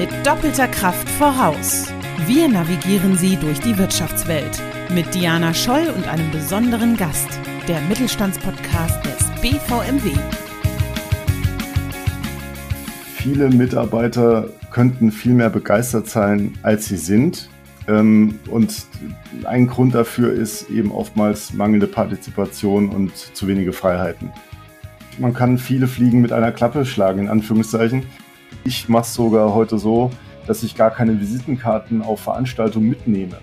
mit 0.00 0.26
doppelter 0.26 0.66
Kraft 0.66 1.06
voraus. 1.10 1.92
Wir 2.26 2.48
navigieren 2.48 3.18
Sie 3.18 3.36
durch 3.36 3.60
die 3.60 3.76
Wirtschaftswelt 3.76 4.62
mit 4.88 5.14
Diana 5.14 5.52
Scholl 5.52 5.92
und 5.94 6.08
einem 6.08 6.30
besonderen 6.30 6.96
Gast, 6.96 7.28
der 7.68 7.82
Mittelstandspodcast 7.82 9.04
des 9.04 9.30
BVMW. 9.42 10.12
Viele 13.16 13.50
Mitarbeiter 13.50 14.48
könnten 14.70 15.12
viel 15.12 15.34
mehr 15.34 15.50
begeistert 15.50 16.08
sein, 16.08 16.54
als 16.62 16.86
sie 16.86 16.96
sind. 16.96 17.50
Ähm, 17.86 18.38
und 18.48 18.86
ein 19.44 19.66
Grund 19.66 19.94
dafür 19.94 20.32
ist 20.32 20.70
eben 20.70 20.92
oftmals 20.92 21.52
mangelnde 21.52 21.86
Partizipation 21.86 22.88
und 22.88 23.14
zu 23.14 23.46
wenige 23.48 23.74
Freiheiten. 23.74 24.32
Man 25.18 25.34
kann 25.34 25.58
viele 25.58 25.86
Fliegen 25.86 26.22
mit 26.22 26.32
einer 26.32 26.52
Klappe 26.52 26.86
schlagen, 26.86 27.18
in 27.18 27.28
Anführungszeichen. 27.28 28.04
Ich 28.64 28.88
mache 28.88 29.02
es 29.02 29.14
sogar 29.14 29.54
heute 29.54 29.78
so, 29.78 30.10
dass 30.46 30.62
ich 30.62 30.74
gar 30.76 30.90
keine 30.90 31.20
Visitenkarten 31.20 32.02
auf 32.02 32.20
Veranstaltungen 32.20 32.88
mitnehme. 32.88 33.36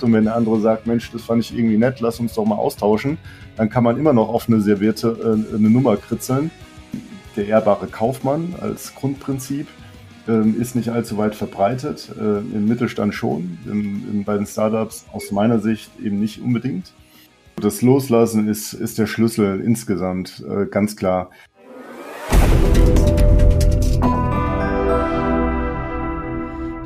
Und 0.00 0.12
wenn 0.12 0.24
der 0.24 0.36
andere 0.36 0.60
sagt, 0.60 0.86
Mensch, 0.86 1.10
das 1.10 1.22
fand 1.22 1.42
ich 1.42 1.56
irgendwie 1.56 1.78
nett, 1.78 2.00
lass 2.00 2.20
uns 2.20 2.34
doch 2.34 2.44
mal 2.44 2.56
austauschen, 2.56 3.18
dann 3.56 3.70
kann 3.70 3.84
man 3.84 3.98
immer 3.98 4.12
noch 4.12 4.28
auf 4.28 4.48
eine 4.48 4.60
Serviette 4.60 5.16
äh, 5.20 5.56
eine 5.56 5.70
Nummer 5.70 5.96
kritzeln. 5.96 6.50
Der 7.36 7.46
ehrbare 7.46 7.86
Kaufmann 7.86 8.54
als 8.60 8.94
Grundprinzip 8.94 9.66
ähm, 10.28 10.60
ist 10.60 10.74
nicht 10.74 10.90
allzu 10.90 11.18
weit 11.18 11.34
verbreitet. 11.34 12.10
Äh, 12.18 12.38
Im 12.38 12.66
Mittelstand 12.66 13.14
schon, 13.14 13.58
im, 13.66 14.04
im, 14.10 14.24
bei 14.24 14.36
den 14.36 14.46
Startups 14.46 15.06
aus 15.12 15.30
meiner 15.30 15.58
Sicht 15.58 15.90
eben 16.02 16.20
nicht 16.20 16.42
unbedingt. 16.42 16.92
Das 17.56 17.80
Loslassen 17.80 18.48
ist, 18.48 18.74
ist 18.74 18.98
der 18.98 19.06
Schlüssel 19.06 19.60
insgesamt, 19.60 20.44
äh, 20.48 20.66
ganz 20.66 20.96
klar. 20.96 21.30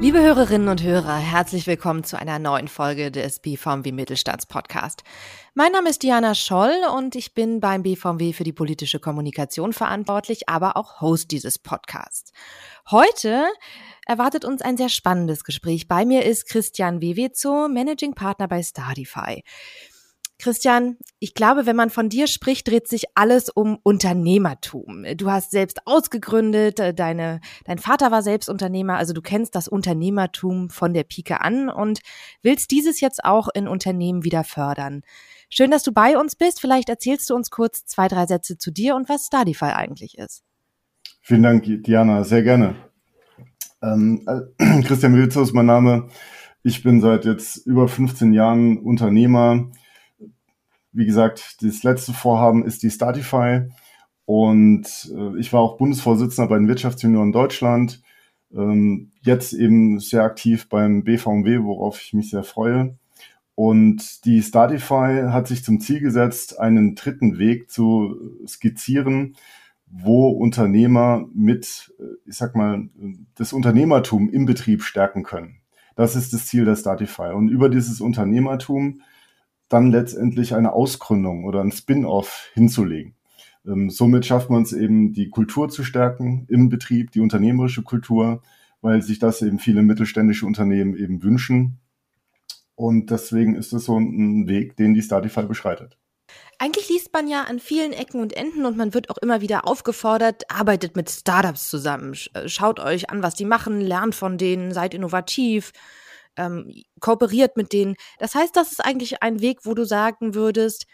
Liebe 0.01 0.23
Hörerinnen 0.23 0.69
und 0.69 0.83
Hörer, 0.83 1.19
herzlich 1.19 1.67
willkommen 1.67 2.05
zu 2.05 2.19
einer 2.19 2.39
neuen 2.39 2.69
Folge 2.69 3.11
des 3.11 3.39
BVMW 3.41 3.93
Mittelstandspodcast. 3.93 5.05
Mein 5.53 5.73
Name 5.73 5.91
ist 5.91 6.03
Diana 6.03 6.35
Scholl 6.35 6.73
und 6.97 7.17
ich 7.17 7.35
bin 7.35 7.61
beim 7.61 7.83
BVMW 7.83 8.33
für 8.33 8.43
die 8.43 8.55
politische 8.55 8.99
Kommunikation 8.99 9.75
verantwortlich, 9.75 10.49
aber 10.49 10.79
auch 10.79 11.03
Host 11.03 11.31
dieses 11.33 11.59
Podcasts. 11.59 12.33
Heute 12.91 13.45
erwartet 14.07 14.47
uns 14.47 14.63
ein 14.63 14.79
sehr 14.79 14.89
spannendes 14.89 15.45
Gespräch. 15.45 15.87
Bei 15.87 16.07
mir 16.07 16.25
ist 16.25 16.49
Christian 16.49 17.03
Wewezo, 17.03 17.69
Managing 17.69 18.15
Partner 18.15 18.49
bei 18.49 18.63
Stardify. 18.63 19.45
Christian, 20.41 20.97
ich 21.19 21.35
glaube, 21.35 21.67
wenn 21.67 21.77
man 21.77 21.91
von 21.91 22.09
dir 22.09 22.27
spricht, 22.27 22.69
dreht 22.69 22.89
sich 22.89 23.05
alles 23.15 23.51
um 23.51 23.79
Unternehmertum. 23.83 25.05
Du 25.17 25.31
hast 25.31 25.51
selbst 25.51 25.87
ausgegründet, 25.87 26.81
äh, 26.81 26.95
deine, 26.95 27.41
dein 27.65 27.79
Vater 27.79 28.11
war 28.11 28.23
selbst 28.23 28.49
Unternehmer, 28.49 28.97
also 28.97 29.13
du 29.13 29.21
kennst 29.21 29.55
das 29.55 29.69
Unternehmertum 29.69 30.71
von 30.71 30.95
der 30.95 31.05
Pike 31.05 31.43
an 31.43 31.69
und 31.69 32.01
willst 32.43 32.71
dieses 32.71 33.01
jetzt 33.01 33.23
auch 33.23 33.49
in 33.55 33.69
Unternehmen 33.69 34.25
wieder 34.25 34.43
fördern. 34.43 35.03
Schön, 35.51 35.71
dass 35.71 35.83
du 35.83 35.93
bei 35.93 36.17
uns 36.17 36.37
bist. 36.37 36.61
Vielleicht 36.61 36.89
erzählst 36.89 37.29
du 37.29 37.35
uns 37.35 37.51
kurz 37.51 37.85
zwei, 37.85 38.09
drei 38.09 38.27
Sätze 38.27 38.57
zu 38.57 38.71
dir 38.71 38.97
und 38.97 39.09
was 39.09 39.27
Stardify 39.27 39.73
eigentlich 39.73 40.17
ist. 40.17 40.43
Vielen 41.21 41.43
Dank, 41.43 41.65
Diana, 41.65 42.25
sehr 42.25 42.43
gerne. 42.43 42.77
Ähm, 43.83 44.27
äh, 44.27 44.83
Christian 44.85 45.15
Wilzow 45.15 45.43
ist 45.43 45.53
mein 45.53 45.67
Name. 45.67 46.09
Ich 46.63 46.83
bin 46.83 47.01
seit 47.01 47.27
jetzt 47.27 47.67
über 47.67 47.89
15 47.89 48.33
Jahren 48.33 48.79
Unternehmer 48.79 49.71
wie 50.93 51.07
gesagt, 51.07 51.63
das 51.63 51.83
letzte 51.83 52.13
Vorhaben 52.13 52.65
ist 52.65 52.83
die 52.83 52.91
Startify. 52.91 53.63
Und 54.25 55.13
äh, 55.17 55.39
ich 55.39 55.53
war 55.53 55.61
auch 55.61 55.77
Bundesvorsitzender 55.77 56.49
bei 56.49 56.59
den 56.59 56.69
Wirtschaftsjunioren 56.69 57.33
Deutschland. 57.33 58.03
Ähm, 58.53 59.11
jetzt 59.23 59.53
eben 59.53 60.01
sehr 60.01 60.23
aktiv 60.23 60.69
beim 60.69 61.05
BVMW, 61.05 61.63
worauf 61.63 62.01
ich 62.01 62.13
mich 62.13 62.31
sehr 62.31 62.45
freue. 62.45 62.97
Und 63.55 64.25
die 64.25 64.43
Startify 64.43 65.25
hat 65.31 65.47
sich 65.47 65.65
zum 65.65 65.81
Ziel 65.81 66.01
gesetzt, 66.01 66.59
einen 66.59 66.95
dritten 66.95 67.39
Weg 67.39 67.71
zu 67.71 68.17
skizzieren, 68.47 69.37
wo 69.87 70.29
Unternehmer 70.29 71.27
mit, 71.35 71.93
äh, 71.99 72.05
ich 72.25 72.37
sag 72.37 72.57
mal, 72.57 72.89
das 73.35 73.53
Unternehmertum 73.53 74.31
im 74.31 74.47
Betrieb 74.47 74.83
stärken 74.83 75.25
können. 75.25 75.57
Das 75.97 76.17
ist 76.17 76.33
das 76.33 76.47
Ziel 76.47 76.65
der 76.65 76.77
Startify. 76.77 77.33
Und 77.35 77.49
über 77.49 77.69
dieses 77.69 78.01
Unternehmertum 78.01 79.03
dann 79.71 79.91
letztendlich 79.91 80.55
eine 80.55 80.73
Ausgründung 80.75 81.45
oder 81.45 81.63
ein 81.63 81.73
Spin-off 81.73 82.51
hinzulegen. 82.53 83.15
Ähm, 83.67 83.89
somit 83.89 84.27
schafft 84.27 84.51
man 84.51 84.63
es 84.63 84.73
eben, 84.73 85.13
die 85.13 85.31
Kultur 85.31 85.71
zu 85.71 85.85
stärken 85.85 86.45
im 86.49 86.69
Betrieb, 86.69 87.13
die 87.13 87.21
unternehmerische 87.21 87.83
Kultur, 87.83 88.43
weil 88.83 89.01
sich 89.01 89.19
das 89.19 89.41
eben 89.43 89.59
viele 89.59 89.83
mittelständische 89.83 90.45
Unternehmen 90.45 90.97
eben 90.97 91.23
wünschen. 91.23 91.79
Und 92.75 93.11
deswegen 93.11 93.55
ist 93.55 93.73
es 93.73 93.85
so 93.85 93.99
ein 93.99 94.49
Weg, 94.49 94.77
den 94.77 94.95
die 94.95 95.03
Startify 95.03 95.45
beschreitet. 95.45 95.97
Eigentlich 96.59 96.89
liest 96.89 97.13
man 97.13 97.29
ja 97.29 97.45
an 97.45 97.59
vielen 97.59 97.93
Ecken 97.93 98.21
und 98.21 98.33
Enden 98.35 98.67
und 98.67 98.77
man 98.77 98.93
wird 98.93 99.09
auch 99.09 99.19
immer 99.19 99.41
wieder 99.41 99.67
aufgefordert, 99.67 100.45
arbeitet 100.51 100.97
mit 100.97 101.11
Startups 101.11 101.71
zusammen, 101.71 102.15
äh, 102.35 102.49
schaut 102.49 102.81
euch 102.81 103.11
an, 103.11 103.23
was 103.23 103.35
die 103.35 103.45
machen, 103.45 103.81
lernt 103.81 104.15
von 104.15 104.37
denen, 104.37 104.73
seid 104.73 104.95
innovativ, 104.95 105.73
ähm, 106.37 106.73
kooperiert 107.01 107.57
mit 107.57 107.73
denen. 107.73 107.97
Das 108.19 108.35
heißt, 108.35 108.57
das 108.57 108.73
ist 108.73 108.85
eigentlich 108.85 109.23
ein 109.23 109.41
Weg, 109.41 109.61
wo 109.65 109.75
du 109.75 109.85
sagen 109.85 110.35
würdest, 110.35 110.87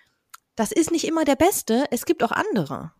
das 0.54 0.72
ist 0.72 0.90
nicht 0.90 1.06
immer 1.06 1.24
der 1.24 1.36
beste, 1.36 1.84
es 1.90 2.06
gibt 2.06 2.24
auch 2.24 2.32
andere. 2.32 2.92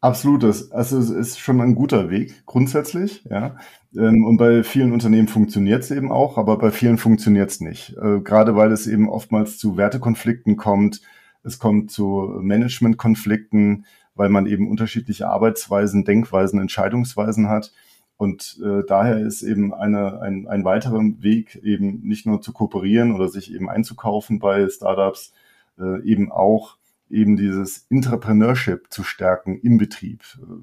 Absolut, 0.00 0.42
das, 0.42 0.70
also 0.72 0.98
es 0.98 1.10
ist 1.10 1.40
schon 1.40 1.60
ein 1.60 1.74
guter 1.74 2.10
Weg 2.10 2.44
grundsätzlich, 2.46 3.24
ja. 3.30 3.56
Ähm, 3.96 4.24
und 4.24 4.36
bei 4.36 4.62
vielen 4.62 4.92
Unternehmen 4.92 5.26
funktioniert 5.26 5.82
es 5.82 5.90
eben 5.90 6.12
auch, 6.12 6.38
aber 6.38 6.58
bei 6.58 6.70
vielen 6.70 6.98
funktioniert 6.98 7.50
es 7.50 7.60
nicht. 7.60 7.96
Äh, 8.00 8.20
gerade 8.20 8.54
weil 8.56 8.72
es 8.72 8.86
eben 8.86 9.08
oftmals 9.08 9.58
zu 9.58 9.76
Wertekonflikten 9.76 10.56
kommt, 10.56 11.00
es 11.42 11.58
kommt 11.58 11.90
zu 11.90 12.30
Managementkonflikten, 12.40 13.86
weil 14.14 14.28
man 14.28 14.46
eben 14.46 14.70
unterschiedliche 14.70 15.28
Arbeitsweisen, 15.28 16.04
Denkweisen, 16.04 16.60
Entscheidungsweisen 16.60 17.48
hat. 17.48 17.72
Und 18.16 18.58
äh, 18.64 18.82
daher 18.86 19.18
ist 19.18 19.42
eben 19.42 19.74
eine, 19.74 20.20
ein, 20.20 20.46
ein 20.48 20.64
weiterer 20.64 21.02
Weg, 21.18 21.56
eben 21.62 22.00
nicht 22.02 22.26
nur 22.26 22.40
zu 22.40 22.52
kooperieren 22.52 23.14
oder 23.14 23.28
sich 23.28 23.54
eben 23.54 23.68
einzukaufen 23.68 24.38
bei 24.38 24.66
Startups, 24.68 25.34
äh, 25.78 26.02
eben 26.02 26.32
auch 26.32 26.78
eben 27.10 27.36
dieses 27.36 27.86
Entrepreneurship 27.90 28.86
zu 28.90 29.04
stärken 29.04 29.58
im 29.60 29.76
Betrieb. 29.78 30.22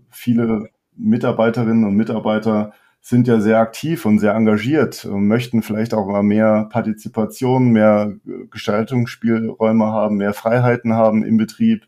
Viele 0.09 0.69
Mitarbeiterinnen 0.95 1.85
und 1.85 1.95
Mitarbeiter 1.95 2.73
sind 3.01 3.27
ja 3.27 3.39
sehr 3.39 3.59
aktiv 3.59 4.05
und 4.05 4.19
sehr 4.19 4.33
engagiert 4.33 5.05
und 5.05 5.27
möchten 5.27 5.61
vielleicht 5.61 5.93
auch 5.93 6.07
mal 6.07 6.23
mehr 6.23 6.67
Partizipation, 6.71 7.69
mehr 7.71 8.13
Gestaltungsspielräume 8.49 9.85
haben, 9.85 10.17
mehr 10.17 10.33
Freiheiten 10.33 10.93
haben 10.93 11.23
im 11.23 11.37
Betrieb. 11.37 11.85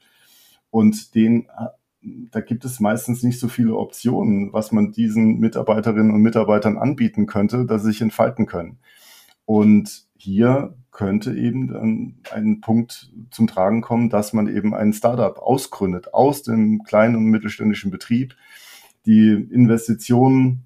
Und 0.72 1.16
den 1.16 1.48
da 2.32 2.42
gibt 2.42 2.66
es 2.66 2.80
meistens 2.80 3.24
nicht 3.24 3.40
so 3.40 3.48
viele 3.48 3.76
Optionen, 3.76 4.54
was 4.54 4.72
man 4.72 4.92
diesen 4.92 5.40
Mitarbeiterinnen 5.40 6.14
und 6.14 6.22
Mitarbeitern 6.22 6.78
anbieten 6.78 7.26
könnte, 7.26 7.66
dass 7.66 7.82
sie 7.82 7.92
sich 7.92 8.02
entfalten 8.02 8.46
können. 8.46 8.78
Und 9.46 10.06
hier 10.18 10.76
könnte 10.92 11.36
eben 11.36 11.68
dann 11.68 12.16
ein 12.32 12.62
Punkt 12.62 13.12
zum 13.32 13.48
Tragen 13.48 13.82
kommen, 13.82 14.10
dass 14.10 14.34
man 14.34 14.48
eben 14.48 14.74
ein 14.74 14.94
Startup 14.94 15.38
ausgründet 15.38 16.14
aus 16.14 16.44
dem 16.44 16.84
kleinen 16.84 17.16
und 17.16 17.26
mittelständischen 17.26 17.92
Betrieb. 17.92 18.36
Die 19.06 19.32
Investitionen 19.52 20.66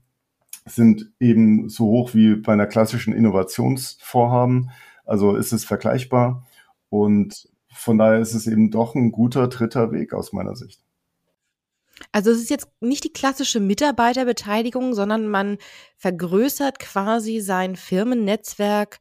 sind 0.65 1.11
eben 1.19 1.67
so 1.67 1.85
hoch 1.85 2.13
wie 2.13 2.35
bei 2.35 2.53
einer 2.53 2.67
klassischen 2.67 3.13
Innovationsvorhaben. 3.13 4.69
Also 5.05 5.35
ist 5.35 5.51
es 5.51 5.65
vergleichbar. 5.65 6.45
Und 6.89 7.49
von 7.71 7.97
daher 7.97 8.19
ist 8.19 8.33
es 8.33 8.45
eben 8.45 8.71
doch 8.71 8.95
ein 8.95 9.11
guter 9.11 9.47
dritter 9.47 9.91
Weg 9.91 10.13
aus 10.13 10.31
meiner 10.31 10.55
Sicht. 10.55 10.83
Also 12.11 12.31
es 12.31 12.37
ist 12.39 12.49
jetzt 12.49 12.67
nicht 12.81 13.03
die 13.03 13.13
klassische 13.13 13.59
Mitarbeiterbeteiligung, 13.59 14.93
sondern 14.93 15.27
man 15.27 15.57
vergrößert 15.97 16.79
quasi 16.79 17.39
sein 17.39 17.75
Firmennetzwerk 17.75 18.99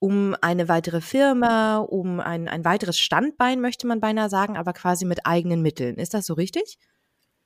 um 0.00 0.36
eine 0.40 0.68
weitere 0.68 1.00
Firma, 1.00 1.78
um 1.78 2.20
ein, 2.20 2.48
ein 2.48 2.64
weiteres 2.64 2.98
Standbein, 2.98 3.60
möchte 3.60 3.86
man 3.86 4.00
beinahe 4.00 4.28
sagen, 4.28 4.56
aber 4.56 4.72
quasi 4.72 5.04
mit 5.04 5.26
eigenen 5.26 5.60
Mitteln. 5.60 5.96
Ist 5.96 6.14
das 6.14 6.26
so 6.26 6.34
richtig? 6.34 6.78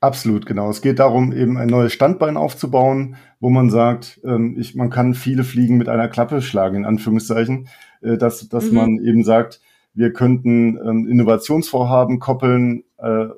Absolut, 0.00 0.46
genau. 0.46 0.68
Es 0.68 0.82
geht 0.82 0.98
darum, 0.98 1.32
eben 1.32 1.56
ein 1.56 1.68
neues 1.68 1.92
Standbein 1.92 2.36
aufzubauen, 2.36 3.16
wo 3.38 3.50
man 3.50 3.70
sagt, 3.70 4.20
ähm, 4.24 4.56
ich, 4.58 4.74
man 4.74 4.90
kann 4.90 5.14
viele 5.14 5.44
Fliegen 5.44 5.78
mit 5.78 5.88
einer 5.88 6.08
Klappe 6.08 6.42
schlagen, 6.42 6.78
in 6.78 6.84
Anführungszeichen, 6.84 7.68
äh, 8.00 8.18
dass, 8.18 8.48
dass 8.48 8.66
mhm. 8.66 8.74
man 8.74 8.98
eben 8.98 9.22
sagt, 9.22 9.60
wir 9.94 10.12
könnten 10.12 10.76
ähm, 10.76 11.06
Innovationsvorhaben 11.08 12.18
koppeln 12.18 12.82
äh, 12.98 13.28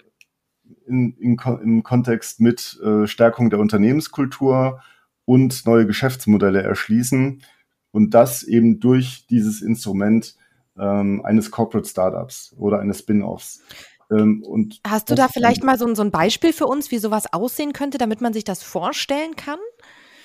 in, 0.86 1.16
in, 1.18 1.38
im 1.62 1.82
Kontext 1.82 2.40
mit 2.40 2.80
äh, 2.82 3.06
Stärkung 3.06 3.50
der 3.50 3.58
Unternehmenskultur 3.58 4.80
und 5.24 5.66
neue 5.66 5.86
Geschäftsmodelle 5.86 6.62
erschließen 6.62 7.42
und 7.90 8.10
das 8.14 8.42
eben 8.42 8.80
durch 8.80 9.26
dieses 9.28 9.62
Instrument 9.62 10.36
ähm, 10.78 11.24
eines 11.24 11.50
Corporate 11.50 11.88
Startups 11.88 12.54
oder 12.58 12.80
eines 12.80 13.00
Spin-offs. 13.00 13.62
Ähm, 14.10 14.44
Hast 14.86 15.10
du 15.10 15.14
da 15.14 15.28
vielleicht 15.28 15.64
mal 15.64 15.78
so, 15.78 15.92
so 15.94 16.02
ein 16.02 16.10
Beispiel 16.10 16.52
für 16.52 16.66
uns, 16.66 16.90
wie 16.90 16.98
sowas 16.98 17.32
aussehen 17.32 17.72
könnte, 17.72 17.98
damit 17.98 18.20
man 18.20 18.32
sich 18.32 18.44
das 18.44 18.62
vorstellen 18.62 19.36
kann? 19.36 19.58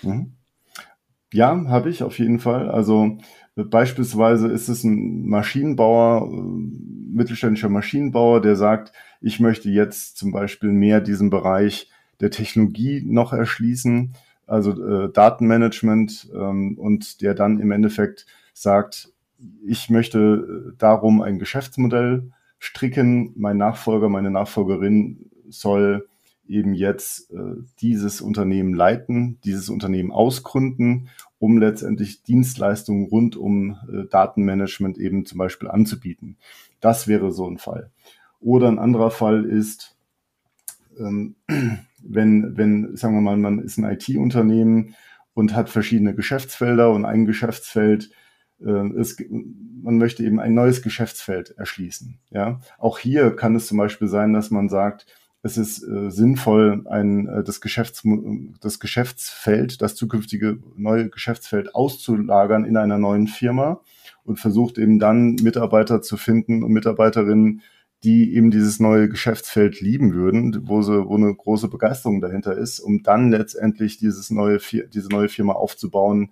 Mhm. 0.01 0.33
Ja, 1.31 1.65
habe 1.67 1.89
ich 1.89 2.03
auf 2.03 2.17
jeden 2.17 2.39
Fall. 2.39 2.69
Also 2.69 3.19
beispielsweise 3.63 4.47
ist 4.47 4.69
es 4.69 4.83
ein 4.83 5.27
Maschinenbauer, 5.27 6.29
äh, 6.31 6.41
mittelständischer 7.11 7.69
Maschinenbauer, 7.69 8.41
der 8.41 8.55
sagt, 8.55 8.91
ich 9.21 9.39
möchte 9.39 9.69
jetzt 9.69 10.17
zum 10.17 10.31
Beispiel 10.31 10.71
mehr 10.71 11.01
diesen 11.01 11.29
Bereich 11.29 11.89
der 12.19 12.31
Technologie 12.31 13.01
noch 13.05 13.33
erschließen, 13.33 14.13
also 14.45 14.71
äh, 14.71 15.11
Datenmanagement 15.11 16.29
ähm, 16.33 16.77
und 16.77 17.21
der 17.21 17.33
dann 17.33 17.59
im 17.59 17.71
Endeffekt 17.71 18.25
sagt, 18.53 19.11
ich 19.65 19.89
möchte 19.89 20.69
äh, 20.69 20.75
darum 20.77 21.21
ein 21.21 21.39
Geschäftsmodell 21.39 22.31
stricken. 22.57 23.33
Mein 23.35 23.57
Nachfolger, 23.57 24.09
meine 24.09 24.31
Nachfolgerin 24.31 25.29
soll 25.49 26.07
eben 26.49 26.73
jetzt 26.73 27.31
äh, 27.31 27.61
dieses 27.79 28.21
Unternehmen 28.21 28.73
leiten, 28.73 29.39
dieses 29.43 29.69
Unternehmen 29.69 30.11
ausgründen, 30.11 31.09
um 31.37 31.57
letztendlich 31.57 32.23
Dienstleistungen 32.23 33.05
rund 33.05 33.35
um 33.35 33.77
äh, 33.91 34.05
Datenmanagement 34.09 34.97
eben 34.97 35.25
zum 35.25 35.37
Beispiel 35.37 35.69
anzubieten. 35.69 36.37
Das 36.81 37.07
wäre 37.07 37.31
so 37.31 37.49
ein 37.49 37.57
Fall. 37.57 37.91
Oder 38.39 38.67
ein 38.67 38.79
anderer 38.79 39.11
Fall 39.11 39.45
ist, 39.45 39.95
ähm, 40.97 41.35
wenn, 42.01 42.57
wenn, 42.57 42.95
sagen 42.95 43.15
wir 43.15 43.21
mal, 43.21 43.37
man 43.37 43.59
ist 43.59 43.77
ein 43.77 43.89
IT-Unternehmen 43.89 44.95
und 45.33 45.55
hat 45.55 45.69
verschiedene 45.69 46.15
Geschäftsfelder 46.15 46.91
und 46.91 47.05
ein 47.05 47.25
Geschäftsfeld 47.25 48.11
ist, 48.95 49.23
man 49.29 49.97
möchte 49.97 50.21
eben 50.23 50.41
ein 50.41 50.53
neues 50.53 50.81
Geschäftsfeld 50.81 51.51
erschließen. 51.57 52.19
Ja, 52.29 52.59
auch 52.77 52.99
hier 52.99 53.33
kann 53.33 53.55
es 53.55 53.67
zum 53.67 53.77
Beispiel 53.77 54.09
sein, 54.09 54.33
dass 54.33 54.51
man 54.51 54.67
sagt, 54.67 55.05
es 55.41 55.57
ist 55.57 55.83
äh, 55.83 56.11
sinnvoll, 56.11 56.85
ein, 56.89 57.27
äh, 57.27 57.43
das, 57.43 57.61
Geschäfts 57.61 58.03
das 58.59 58.79
Geschäftsfeld, 58.79 59.81
das 59.81 59.95
zukünftige 59.95 60.59
neue 60.75 61.09
Geschäftsfeld 61.09 61.75
auszulagern 61.75 62.65
in 62.65 62.77
einer 62.77 62.97
neuen 62.97 63.27
Firma 63.27 63.81
und 64.23 64.39
versucht 64.39 64.77
eben 64.77 64.99
dann 64.99 65.35
Mitarbeiter 65.35 66.01
zu 66.01 66.17
finden 66.17 66.63
und 66.63 66.71
Mitarbeiterinnen, 66.71 67.61
die 68.03 68.33
eben 68.35 68.51
dieses 68.51 68.79
neue 68.79 69.09
Geschäftsfeld 69.09 69.81
lieben 69.81 70.13
würden, 70.13 70.67
wo, 70.67 70.81
sie, 70.81 71.05
wo 71.07 71.15
eine 71.15 71.33
große 71.33 71.67
Begeisterung 71.67 72.21
dahinter 72.21 72.57
ist, 72.57 72.79
um 72.79 73.03
dann 73.03 73.29
letztendlich 73.29 73.97
dieses 73.97 74.29
neue, 74.29 74.59
diese 74.93 75.09
neue 75.09 75.29
Firma 75.29 75.53
aufzubauen 75.53 76.31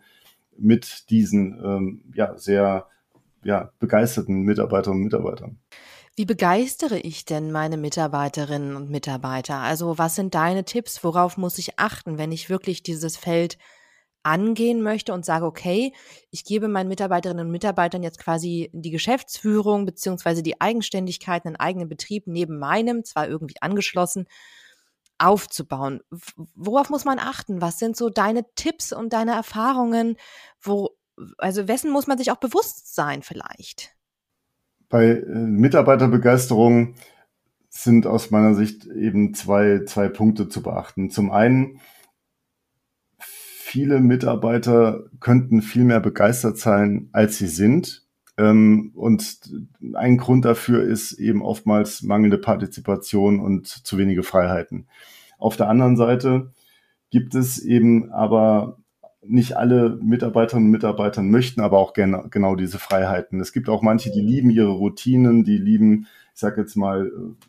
mit 0.57 1.09
diesen 1.09 1.59
ähm, 1.63 2.01
ja, 2.13 2.37
sehr 2.37 2.87
ja, 3.43 3.71
begeisterten 3.79 4.41
Mitarbeiterinnen 4.41 5.01
und 5.01 5.05
Mitarbeitern. 5.05 5.57
Wie 6.17 6.25
begeistere 6.25 6.97
ich 6.97 7.25
denn 7.25 7.51
meine 7.51 7.77
Mitarbeiterinnen 7.77 8.75
und 8.75 8.89
Mitarbeiter? 8.89 9.57
Also 9.57 9.99
was 9.99 10.15
sind 10.15 10.33
deine 10.33 10.65
Tipps? 10.65 11.03
Worauf 11.03 11.37
muss 11.37 11.59
ich 11.59 11.77
achten, 11.77 12.17
wenn 12.17 12.31
ich 12.31 12.49
wirklich 12.49 12.81
dieses 12.81 13.17
Feld 13.17 13.59
angehen 14.23 14.81
möchte 14.81 15.13
und 15.13 15.25
sage, 15.25 15.45
okay, 15.45 15.93
ich 16.31 16.43
gebe 16.43 16.69
meinen 16.69 16.87
Mitarbeiterinnen 16.87 17.45
und 17.45 17.51
Mitarbeitern 17.51 18.01
jetzt 18.01 18.17
quasi 18.17 18.71
die 18.73 18.89
Geschäftsführung 18.89 19.85
beziehungsweise 19.85 20.41
die 20.41 20.59
Eigenständigkeit, 20.59 21.45
einen 21.45 21.55
eigenen 21.55 21.87
Betrieb 21.87 22.25
neben 22.25 22.57
meinem, 22.57 23.05
zwar 23.05 23.27
irgendwie 23.27 23.61
angeschlossen, 23.61 24.25
aufzubauen. 25.19 26.01
Worauf 26.55 26.89
muss 26.89 27.05
man 27.05 27.19
achten? 27.19 27.61
Was 27.61 27.77
sind 27.77 27.95
so 27.95 28.09
deine 28.09 28.43
Tipps 28.55 28.91
und 28.91 29.13
deine 29.13 29.33
Erfahrungen? 29.33 30.17
Wo, 30.61 30.97
also 31.37 31.67
wessen 31.67 31.91
muss 31.91 32.07
man 32.07 32.17
sich 32.17 32.31
auch 32.31 32.37
bewusst 32.37 32.95
sein 32.95 33.21
vielleicht? 33.21 33.96
Bei 34.89 35.05
äh, 35.09 35.25
Mitarbeiterbegeisterung 35.25 36.95
sind 37.69 38.07
aus 38.07 38.31
meiner 38.31 38.55
Sicht 38.55 38.85
eben 38.85 39.33
zwei, 39.33 39.83
zwei 39.85 40.07
Punkte 40.07 40.49
zu 40.49 40.63
beachten. 40.63 41.09
Zum 41.09 41.31
einen, 41.31 41.79
viele 43.19 43.99
Mitarbeiter 43.99 45.03
könnten 45.19 45.61
viel 45.61 45.83
mehr 45.83 45.99
begeistert 45.99 46.57
sein, 46.57 47.09
als 47.11 47.37
sie 47.37 47.47
sind. 47.47 48.07
Ähm, 48.37 48.91
und 48.95 49.41
ein 49.93 50.17
Grund 50.17 50.45
dafür 50.45 50.83
ist 50.83 51.13
eben 51.13 51.41
oftmals 51.41 52.01
mangelnde 52.01 52.37
Partizipation 52.37 53.39
und 53.39 53.67
zu 53.67 53.97
wenige 53.97 54.23
Freiheiten. 54.23 54.87
Auf 55.37 55.57
der 55.57 55.69
anderen 55.69 55.97
Seite 55.97 56.53
gibt 57.09 57.35
es 57.35 57.59
eben 57.59 58.11
aber 58.11 58.77
nicht 59.27 59.57
alle 59.57 59.97
Mitarbeiterinnen 60.01 60.67
und 60.67 60.71
Mitarbeiter 60.71 61.21
möchten 61.21 61.61
aber 61.61 61.77
auch 61.77 61.93
gerne 61.93 62.25
genau 62.29 62.55
diese 62.55 62.79
Freiheiten. 62.79 63.39
Es 63.39 63.53
gibt 63.53 63.69
auch 63.69 63.81
manche, 63.81 64.11
die 64.11 64.21
lieben 64.21 64.49
ihre 64.49 64.71
Routinen, 64.71 65.43
die 65.43 65.57
lieben, 65.57 66.07
ich 66.33 66.39
sag 66.39 66.57
jetzt 66.57 66.75
mal, 66.75 67.07
äh, 67.07 67.45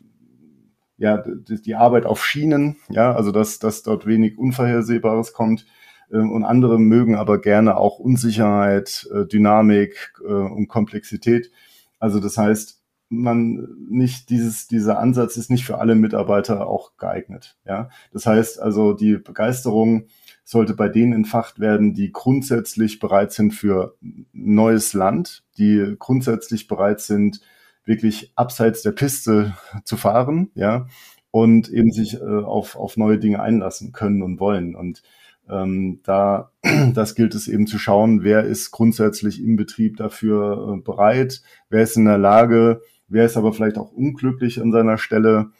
ja, 0.97 1.17
die, 1.17 1.61
die 1.61 1.75
Arbeit 1.75 2.05
auf 2.05 2.25
Schienen, 2.25 2.77
ja, 2.89 3.13
also 3.13 3.31
dass, 3.31 3.59
dass 3.59 3.83
dort 3.83 4.05
wenig 4.05 4.37
Unvorhersehbares 4.37 5.33
kommt. 5.33 5.65
Ähm, 6.11 6.31
und 6.31 6.43
andere 6.43 6.79
mögen 6.79 7.15
aber 7.15 7.39
gerne 7.39 7.77
auch 7.77 7.99
Unsicherheit, 7.99 9.07
äh, 9.13 9.25
Dynamik 9.25 10.13
äh, 10.23 10.31
und 10.31 10.67
Komplexität. 10.67 11.51
Also 11.99 12.19
das 12.19 12.37
heißt, 12.37 12.81
man 13.09 13.67
nicht 13.89 14.29
dieses 14.29 14.67
dieser 14.67 14.99
Ansatz 14.99 15.35
ist 15.35 15.49
nicht 15.49 15.65
für 15.65 15.79
alle 15.79 15.95
Mitarbeiter 15.95 16.67
auch 16.67 16.95
geeignet. 16.97 17.57
Ja, 17.65 17.89
das 18.13 18.25
heißt 18.25 18.61
also 18.61 18.93
die 18.93 19.17
Begeisterung 19.17 20.05
sollte 20.43 20.73
bei 20.73 20.89
denen 20.89 21.13
entfacht 21.13 21.59
werden, 21.59 21.93
die 21.93 22.11
grundsätzlich 22.11 22.99
bereit 22.99 23.31
sind 23.31 23.53
für 23.53 23.95
neues 24.33 24.93
Land, 24.93 25.43
die 25.57 25.95
grundsätzlich 25.99 26.67
bereit 26.67 27.01
sind, 27.01 27.41
wirklich 27.85 28.31
abseits 28.35 28.81
der 28.81 28.91
Piste 28.91 29.55
zu 29.83 29.95
fahren, 29.95 30.49
ja, 30.55 30.87
und 31.31 31.69
eben 31.69 31.91
sich 31.91 32.15
äh, 32.15 32.23
auf, 32.23 32.75
auf 32.75 32.97
neue 32.97 33.19
Dinge 33.19 33.41
einlassen 33.41 33.91
können 33.91 34.23
und 34.23 34.39
wollen. 34.39 34.75
Und 34.75 35.03
ähm, 35.49 35.99
da, 36.03 36.51
das 36.93 37.15
gilt 37.15 37.35
es 37.35 37.47
eben 37.47 37.67
zu 37.67 37.77
schauen, 37.77 38.23
wer 38.23 38.43
ist 38.43 38.71
grundsätzlich 38.71 39.43
im 39.43 39.55
Betrieb 39.55 39.97
dafür 39.97 40.77
äh, 40.77 40.81
bereit, 40.81 41.41
wer 41.69 41.83
ist 41.83 41.97
in 41.97 42.05
der 42.05 42.17
Lage, 42.17 42.81
wer 43.09 43.25
ist 43.25 43.37
aber 43.37 43.53
vielleicht 43.53 43.77
auch 43.77 43.91
unglücklich 43.91 44.61
an 44.61 44.71
seiner 44.71 44.97
Stelle. 44.97 45.51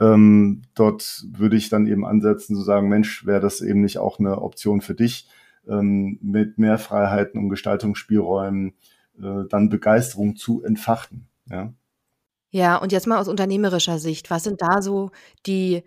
Ähm, 0.00 0.62
dort 0.74 1.26
würde 1.32 1.56
ich 1.56 1.68
dann 1.68 1.86
eben 1.86 2.06
ansetzen 2.06 2.54
zu 2.54 2.62
sagen, 2.62 2.88
Mensch, 2.88 3.26
wäre 3.26 3.40
das 3.40 3.60
eben 3.60 3.80
nicht 3.80 3.98
auch 3.98 4.18
eine 4.18 4.40
Option 4.40 4.80
für 4.80 4.94
dich, 4.94 5.28
ähm, 5.68 6.18
mit 6.22 6.58
mehr 6.58 6.78
Freiheiten 6.78 7.40
und 7.40 7.48
Gestaltungsspielräumen 7.48 8.74
äh, 9.20 9.44
dann 9.48 9.68
Begeisterung 9.68 10.36
zu 10.36 10.62
entfachen. 10.62 11.26
Ja. 11.50 11.72
Ja, 12.50 12.76
und 12.76 12.92
jetzt 12.92 13.06
mal 13.06 13.18
aus 13.18 13.28
unternehmerischer 13.28 13.98
Sicht, 13.98 14.30
was 14.30 14.44
sind 14.44 14.62
da 14.62 14.80
so 14.80 15.10
die 15.46 15.82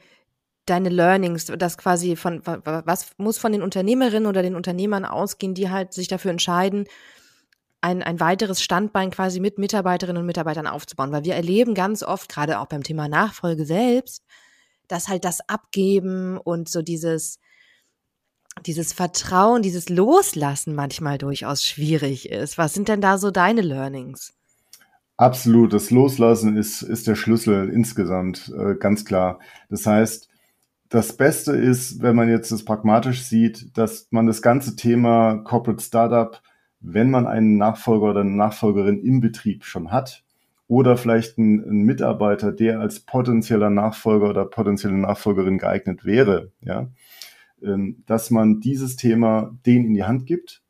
deine 0.68 0.90
Learnings, 0.90 1.46
das 1.46 1.78
quasi 1.78 2.16
von 2.16 2.42
was 2.46 3.12
muss 3.18 3.40
von 3.40 3.52
den 3.52 3.64
Unternehmerinnen 3.64 4.28
oder 4.28 4.44
den 4.44 4.56
Unternehmern 4.56 5.06
ausgehen, 5.06 5.56
die 5.56 5.72
halt 5.72 5.94
sich 5.94 6.08
dafür 6.08 6.32
entscheiden, 6.32 6.86
ein, 7.82 8.04
ein 8.04 8.20
weiteres 8.20 8.62
Standbein 8.62 9.12
quasi 9.12 9.40
mit 9.40 9.58
Mitarbeiterinnen 9.58 10.22
und 10.22 10.28
Mitarbeitern 10.28 10.68
aufzubauen. 10.68 11.12
Weil 11.12 11.24
wir 11.24 11.36
erleben 11.36 11.74
ganz 11.74 12.04
oft, 12.04 12.30
gerade 12.30 12.60
auch 12.60 12.68
beim 12.68 12.84
Thema 12.84 13.08
Nachfolge 13.08 13.66
selbst, 13.66 14.24
dass 14.88 15.08
halt 15.08 15.26
das 15.26 15.42
Abgeben 15.50 16.38
und 16.38 16.70
so 16.70 16.82
dieses, 16.82 17.40
dieses 18.66 18.94
Vertrauen, 18.94 19.62
dieses 19.62 19.90
Loslassen 19.90 20.76
manchmal 20.76 21.18
durchaus 21.18 21.66
schwierig 21.66 22.30
ist. 22.30 22.58
Was 22.58 22.74
sind 22.74 22.88
denn 22.88 23.02
da 23.02 23.18
so 23.18 23.32
deine 23.32 23.62
Learnings? 23.62 24.34
Absolut, 25.18 25.74
das 25.74 25.92
Loslassen 25.92 26.58
ist, 26.58 26.82
ist 26.82 27.08
der 27.08 27.16
Schlüssel 27.16 27.70
insgesamt, 27.70 28.52
äh, 28.58 28.76
ganz 28.76 29.06
klar. 29.06 29.40
Das 29.70 29.86
heißt, 29.86 30.28
das 30.90 31.16
Beste 31.16 31.54
ist, 31.54 32.02
wenn 32.02 32.16
man 32.16 32.28
jetzt 32.28 32.52
das 32.52 32.66
pragmatisch 32.66 33.24
sieht, 33.24 33.78
dass 33.78 34.08
man 34.10 34.28
das 34.28 34.42
ganze 34.42 34.76
Thema 34.76 35.38
Corporate 35.44 35.82
Startup 35.82 36.42
wenn 36.82 37.10
man 37.10 37.28
einen 37.28 37.58
Nachfolger 37.58 38.10
oder 38.10 38.22
eine 38.22 38.32
Nachfolgerin 38.32 39.00
im 39.00 39.22
Betrieb 39.22 39.64
schon 39.64 39.92
hat 39.92 40.24
oder 40.68 40.98
vielleicht 40.98 41.38
einen, 41.38 41.64
einen 41.64 41.84
Mitarbeiter, 41.84 42.52
der 42.52 42.80
als 42.80 43.02
potenzieller 43.02 43.70
Nachfolger 43.70 44.30
oder 44.30 44.46
potenzielle 44.46 44.98
Nachfolgerin 44.98 45.58
geeignet 45.58 46.06
wäre, 46.06 46.52
ja, 46.62 46.90
ähm, 47.62 48.04
dass 48.08 48.32
man 48.32 48.60
dieses 48.60 48.96
Thema 48.96 49.52
denen 49.66 49.86
in 49.86 49.94
die 49.94 50.04
Hand 50.04 50.26
gibt 50.26 50.64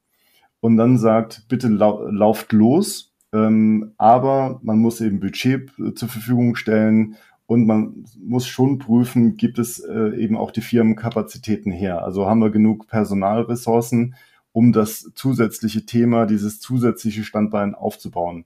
und 0.60 0.78
dann 0.78 0.98
sagt, 0.98 1.48
bitte 1.48 1.68
lau 1.70 2.06
lauft 2.08 2.52
los, 2.52 3.14
ähm, 3.34 3.94
aber 3.98 4.60
man 4.64 4.80
muss 4.80 5.00
eben 5.02 5.20
Budget 5.20 5.72
äh, 5.80 5.94
zur 5.94 6.10
Verfügung 6.10 6.56
stellen 6.56 7.16
und 7.46 7.66
man 7.66 8.06
muss 8.20 8.48
schon 8.48 8.80
prüfen, 8.80 9.38
gibt 9.38 9.60
es 9.60 9.80
äh, 9.80 10.16
eben 10.18 10.38
auch 10.38 10.52
die 10.52 10.62
Firmenkapazitäten 10.62 11.72
her. 11.72 12.04
Also 12.04 12.26
haben 12.26 12.40
wir 12.40 12.50
genug 12.50 12.88
Personalressourcen, 12.88 14.16
um 14.54 14.74
das 14.74 15.12
zusätzliche 15.16 15.86
Thema, 15.86 16.26
dieses 16.26 16.60
zusätzliche 16.60 17.24
Standbein 17.24 17.76
aufzubauen. 17.76 18.46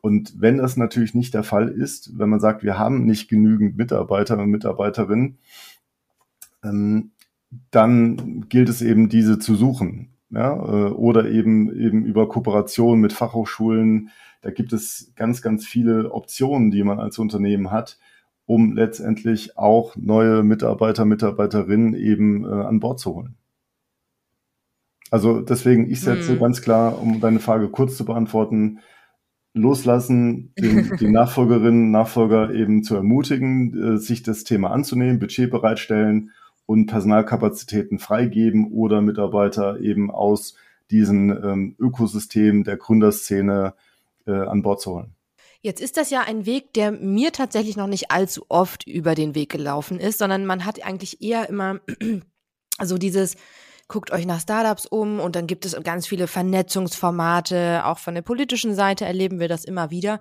Und 0.00 0.40
wenn 0.40 0.58
das 0.58 0.76
natürlich 0.76 1.14
nicht 1.14 1.32
der 1.32 1.44
Fall 1.44 1.68
ist, 1.68 2.18
wenn 2.18 2.28
man 2.28 2.40
sagt, 2.40 2.64
wir 2.64 2.78
haben 2.78 3.04
nicht 3.04 3.28
genügend 3.28 3.76
Mitarbeiter 3.76 4.36
und 4.38 4.50
Mitarbeiterinnen, 4.50 5.38
ähm, 6.64 7.12
dann 7.70 8.48
gilt 8.48 8.68
es 8.68 8.82
eben, 8.82 9.08
diese 9.08 9.38
zu 9.38 9.54
suchen. 9.54 10.08
Ja, 10.30 10.54
äh, 10.54 10.90
oder 10.90 11.30
eben, 11.30 11.70
eben 11.78 12.04
über 12.04 12.28
Kooperation 12.28 13.00
mit 13.00 13.12
Fachhochschulen. 13.12 14.10
Da 14.40 14.50
gibt 14.50 14.72
es 14.72 15.12
ganz, 15.14 15.42
ganz 15.42 15.66
viele 15.66 16.10
Optionen, 16.10 16.70
die 16.70 16.82
man 16.82 16.98
als 16.98 17.18
Unternehmen 17.18 17.70
hat, 17.70 17.98
um 18.46 18.72
letztendlich 18.72 19.58
auch 19.58 19.94
neue 19.94 20.42
Mitarbeiter, 20.42 21.04
Mitarbeiterinnen 21.04 21.94
eben 21.94 22.44
äh, 22.44 22.48
an 22.48 22.80
Bord 22.80 22.98
zu 22.98 23.14
holen. 23.14 23.36
Also 25.12 25.42
deswegen, 25.42 25.90
ich 25.90 26.00
setze 26.00 26.32
mhm. 26.32 26.38
ganz 26.38 26.62
klar, 26.62 26.98
um 26.98 27.20
deine 27.20 27.38
Frage 27.38 27.68
kurz 27.68 27.98
zu 27.98 28.06
beantworten, 28.06 28.78
loslassen, 29.52 30.54
den, 30.58 30.96
die 31.00 31.10
Nachfolgerinnen, 31.10 31.90
Nachfolger 31.90 32.50
eben 32.54 32.82
zu 32.82 32.96
ermutigen, 32.96 33.96
äh, 33.96 33.98
sich 33.98 34.22
das 34.22 34.44
Thema 34.44 34.70
anzunehmen, 34.70 35.18
Budget 35.18 35.50
bereitstellen 35.50 36.30
und 36.64 36.86
Personalkapazitäten 36.86 37.98
freigeben 37.98 38.72
oder 38.72 39.02
Mitarbeiter 39.02 39.80
eben 39.80 40.10
aus 40.10 40.54
diesem 40.90 41.30
ähm, 41.30 41.76
Ökosystem 41.78 42.64
der 42.64 42.78
Gründerszene 42.78 43.74
äh, 44.26 44.32
an 44.32 44.62
Bord 44.62 44.80
zu 44.80 44.92
holen. 44.92 45.14
Jetzt 45.60 45.82
ist 45.82 45.98
das 45.98 46.08
ja 46.08 46.22
ein 46.22 46.46
Weg, 46.46 46.72
der 46.72 46.90
mir 46.90 47.32
tatsächlich 47.32 47.76
noch 47.76 47.86
nicht 47.86 48.10
allzu 48.10 48.46
oft 48.48 48.86
über 48.86 49.14
den 49.14 49.34
Weg 49.34 49.50
gelaufen 49.50 50.00
ist, 50.00 50.16
sondern 50.16 50.46
man 50.46 50.64
hat 50.64 50.82
eigentlich 50.82 51.20
eher 51.20 51.50
immer 51.50 51.80
so 52.82 52.96
dieses, 52.96 53.36
guckt 53.92 54.10
euch 54.10 54.24
nach 54.24 54.40
Startups 54.40 54.86
um 54.86 55.20
und 55.20 55.36
dann 55.36 55.46
gibt 55.46 55.66
es 55.66 55.76
ganz 55.84 56.06
viele 56.06 56.26
Vernetzungsformate. 56.26 57.84
Auch 57.84 57.98
von 57.98 58.14
der 58.14 58.22
politischen 58.22 58.74
Seite 58.74 59.04
erleben 59.04 59.38
wir 59.38 59.48
das 59.48 59.64
immer 59.66 59.90
wieder. 59.90 60.20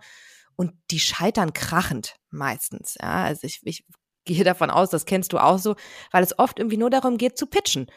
Und 0.57 0.73
die 0.91 0.99
scheitern 0.99 1.53
krachend 1.53 2.17
meistens. 2.29 2.97
Ja, 3.01 3.23
also 3.23 3.47
ich, 3.47 3.61
ich 3.63 3.85
gehe 4.25 4.43
davon 4.43 4.69
aus, 4.69 4.89
das 4.89 5.05
kennst 5.05 5.31
du 5.31 5.39
auch 5.39 5.57
so, 5.57 5.75
weil 6.11 6.21
es 6.21 6.37
oft 6.37 6.59
irgendwie 6.59 6.75
nur 6.75 6.89
darum 6.89 7.17
geht 7.17 7.37
zu 7.37 7.47
pitchen. 7.47 7.87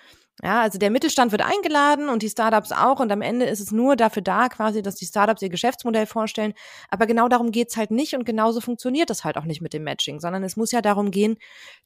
Ja, 0.42 0.62
also 0.62 0.78
der 0.78 0.90
Mittelstand 0.90 1.30
wird 1.30 1.42
eingeladen 1.42 2.08
und 2.08 2.22
die 2.22 2.28
Startups 2.28 2.72
auch 2.72 2.98
und 2.98 3.12
am 3.12 3.22
Ende 3.22 3.46
ist 3.46 3.60
es 3.60 3.70
nur 3.70 3.94
dafür 3.94 4.20
da, 4.20 4.48
quasi, 4.48 4.82
dass 4.82 4.96
die 4.96 5.06
Startups 5.06 5.40
ihr 5.42 5.48
Geschäftsmodell 5.48 6.06
vorstellen. 6.06 6.54
Aber 6.90 7.06
genau 7.06 7.28
darum 7.28 7.52
geht's 7.52 7.76
halt 7.76 7.92
nicht 7.92 8.14
und 8.14 8.24
genauso 8.24 8.60
funktioniert 8.60 9.10
das 9.10 9.22
halt 9.22 9.36
auch 9.36 9.44
nicht 9.44 9.60
mit 9.60 9.72
dem 9.72 9.84
Matching, 9.84 10.18
sondern 10.18 10.42
es 10.42 10.56
muss 10.56 10.72
ja 10.72 10.82
darum 10.82 11.12
gehen, 11.12 11.36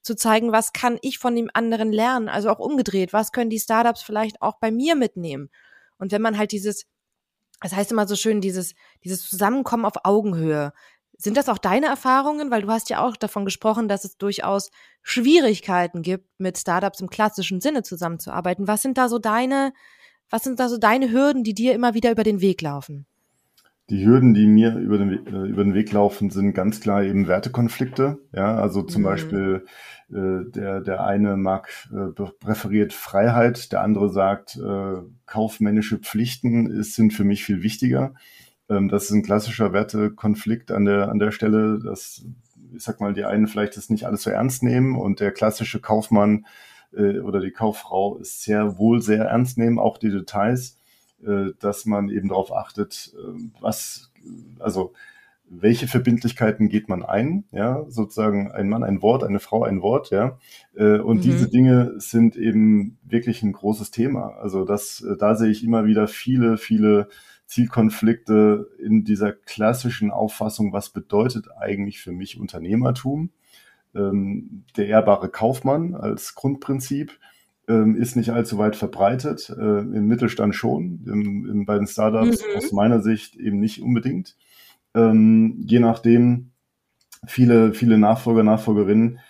zu 0.00 0.16
zeigen, 0.16 0.50
was 0.50 0.72
kann 0.72 0.98
ich 1.02 1.18
von 1.18 1.36
dem 1.36 1.50
anderen 1.52 1.92
lernen, 1.92 2.30
also 2.30 2.48
auch 2.48 2.58
umgedreht, 2.58 3.12
was 3.12 3.32
können 3.32 3.50
die 3.50 3.60
Startups 3.60 4.00
vielleicht 4.02 4.40
auch 4.40 4.58
bei 4.58 4.70
mir 4.70 4.94
mitnehmen. 4.94 5.50
Und 5.98 6.10
wenn 6.10 6.22
man 6.22 6.38
halt 6.38 6.52
dieses, 6.52 6.86
das 7.60 7.74
heißt 7.76 7.92
immer 7.92 8.08
so 8.08 8.16
schön, 8.16 8.40
dieses, 8.40 8.74
dieses 9.04 9.28
Zusammenkommen 9.28 9.84
auf 9.84 10.04
Augenhöhe, 10.04 10.72
sind 11.18 11.36
das 11.36 11.48
auch 11.48 11.58
deine 11.58 11.86
Erfahrungen? 11.86 12.50
Weil 12.50 12.62
du 12.62 12.68
hast 12.68 12.90
ja 12.90 13.04
auch 13.04 13.16
davon 13.16 13.44
gesprochen, 13.44 13.88
dass 13.88 14.04
es 14.04 14.16
durchaus 14.16 14.70
Schwierigkeiten 15.02 16.02
gibt, 16.02 16.26
mit 16.38 16.56
Startups 16.56 17.00
im 17.00 17.10
klassischen 17.10 17.60
Sinne 17.60 17.82
zusammenzuarbeiten. 17.82 18.68
Was 18.68 18.82
sind 18.82 18.96
da 18.96 19.08
so 19.08 19.18
deine, 19.18 19.72
was 20.30 20.44
sind 20.44 20.60
da 20.60 20.68
so 20.68 20.78
deine 20.78 21.10
Hürden, 21.10 21.42
die 21.42 21.54
dir 21.54 21.74
immer 21.74 21.94
wieder 21.94 22.12
über 22.12 22.24
den 22.24 22.40
Weg 22.40 22.62
laufen? 22.62 23.06
Die 23.90 24.04
Hürden, 24.04 24.34
die 24.34 24.46
mir 24.46 24.76
über 24.76 24.98
den, 24.98 25.26
äh, 25.26 25.48
über 25.48 25.64
den 25.64 25.72
Weg 25.72 25.90
laufen, 25.92 26.28
sind 26.28 26.52
ganz 26.52 26.80
klar 26.80 27.02
eben 27.02 27.26
Wertekonflikte. 27.26 28.18
Ja, 28.32 28.56
also 28.56 28.82
zum 28.82 29.00
mhm. 29.02 29.06
Beispiel 29.06 29.64
äh, 30.10 30.50
der, 30.50 30.82
der 30.82 31.04
eine 31.04 31.36
mag 31.38 31.70
äh, 31.90 32.12
präferiert 32.38 32.92
Freiheit, 32.92 33.72
der 33.72 33.80
andere 33.80 34.10
sagt, 34.10 34.56
äh, 34.56 35.00
kaufmännische 35.24 35.98
Pflichten 35.98 36.70
ist, 36.70 36.94
sind 36.96 37.14
für 37.14 37.24
mich 37.24 37.44
viel 37.44 37.62
wichtiger. 37.62 38.14
Ähm, 38.68 38.88
das 38.88 39.04
ist 39.04 39.10
ein 39.12 39.22
klassischer 39.22 39.72
Wertekonflikt 39.72 40.70
an 40.70 40.84
der, 40.84 41.08
an 41.08 41.18
der 41.18 41.30
Stelle, 41.30 41.78
dass, 41.78 42.24
ich 42.74 42.82
sag 42.82 43.00
mal, 43.00 43.14
die 43.14 43.24
einen 43.24 43.46
vielleicht 43.46 43.76
das 43.76 43.90
nicht 43.90 44.04
alles 44.04 44.22
so 44.22 44.30
ernst 44.30 44.62
nehmen 44.62 44.96
und 44.96 45.20
der 45.20 45.32
klassische 45.32 45.80
Kaufmann 45.80 46.46
äh, 46.96 47.20
oder 47.20 47.40
die 47.40 47.50
Kauffrau 47.52 48.16
ist 48.18 48.42
sehr 48.42 48.78
wohl 48.78 49.02
sehr 49.02 49.24
ernst 49.26 49.58
nehmen, 49.58 49.78
auch 49.78 49.98
die 49.98 50.10
Details, 50.10 50.78
äh, 51.26 51.50
dass 51.60 51.86
man 51.86 52.08
eben 52.08 52.28
darauf 52.28 52.52
achtet, 52.52 53.14
äh, 53.16 53.40
was, 53.60 54.10
also 54.58 54.92
welche 55.50 55.88
Verbindlichkeiten 55.88 56.68
geht 56.68 56.88
man 56.88 57.02
ein, 57.02 57.44
ja, 57.52 57.84
sozusagen 57.88 58.52
ein 58.52 58.68
Mann, 58.68 58.84
ein 58.84 59.00
Wort, 59.00 59.24
eine 59.24 59.40
Frau, 59.40 59.62
ein 59.64 59.80
Wort, 59.80 60.10
ja, 60.10 60.38
äh, 60.76 60.98
und 60.98 61.18
mhm. 61.18 61.22
diese 61.22 61.48
Dinge 61.48 61.94
sind 61.96 62.36
eben 62.36 62.98
wirklich 63.02 63.42
ein 63.42 63.52
großes 63.52 63.90
Thema. 63.90 64.36
Also 64.40 64.64
das, 64.64 65.00
äh, 65.00 65.16
da 65.16 65.34
sehe 65.34 65.50
ich 65.50 65.64
immer 65.64 65.86
wieder 65.86 66.06
viele, 66.06 66.58
viele 66.58 67.08
Zielkonflikte 67.48 68.68
in 68.78 69.04
dieser 69.04 69.32
klassischen 69.32 70.10
Auffassung, 70.10 70.72
was 70.74 70.90
bedeutet 70.90 71.48
eigentlich 71.58 71.98
für 71.98 72.12
mich 72.12 72.38
Unternehmertum? 72.38 73.30
Ähm, 73.94 74.64
der 74.76 74.86
ehrbare 74.86 75.30
Kaufmann 75.30 75.94
als 75.94 76.34
Grundprinzip 76.34 77.18
ähm, 77.66 77.96
ist 77.96 78.16
nicht 78.16 78.30
allzu 78.30 78.58
weit 78.58 78.76
verbreitet, 78.76 79.48
äh, 79.48 79.80
im 79.80 80.06
Mittelstand 80.06 80.54
schon, 80.54 81.00
im, 81.06 81.46
im, 81.46 81.64
bei 81.64 81.76
den 81.76 81.86
Startups 81.86 82.42
mhm. 82.42 82.58
aus 82.58 82.72
meiner 82.72 83.00
Sicht 83.00 83.34
eben 83.36 83.60
nicht 83.60 83.80
unbedingt. 83.80 84.36
Ähm, 84.94 85.56
je 85.66 85.80
nachdem, 85.80 86.50
viele, 87.26 87.72
viele 87.72 87.96
Nachfolger, 87.96 88.42
Nachfolgerinnen 88.42 89.20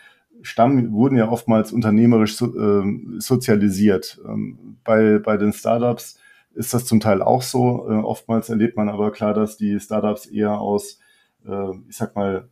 stammen, 0.42 0.92
wurden 0.92 1.16
ja 1.16 1.28
oftmals 1.28 1.70
unternehmerisch 1.70 2.36
so, 2.36 2.46
äh, 2.58 3.18
sozialisiert. 3.18 4.20
Ähm, 4.26 4.78
bei, 4.82 5.20
bei 5.20 5.36
den 5.36 5.52
Startups 5.52 6.18
ist 6.54 6.74
das 6.74 6.86
zum 6.86 7.00
Teil 7.00 7.22
auch 7.22 7.42
so. 7.42 7.88
Äh, 7.88 7.94
oftmals 7.94 8.48
erlebt 8.48 8.76
man 8.76 8.88
aber 8.88 9.12
klar, 9.12 9.34
dass 9.34 9.56
die 9.56 9.78
Startups 9.80 10.26
eher 10.26 10.60
aus, 10.60 10.98
äh, 11.46 11.70
ich 11.88 11.96
sag 11.96 12.16
mal, 12.16 12.48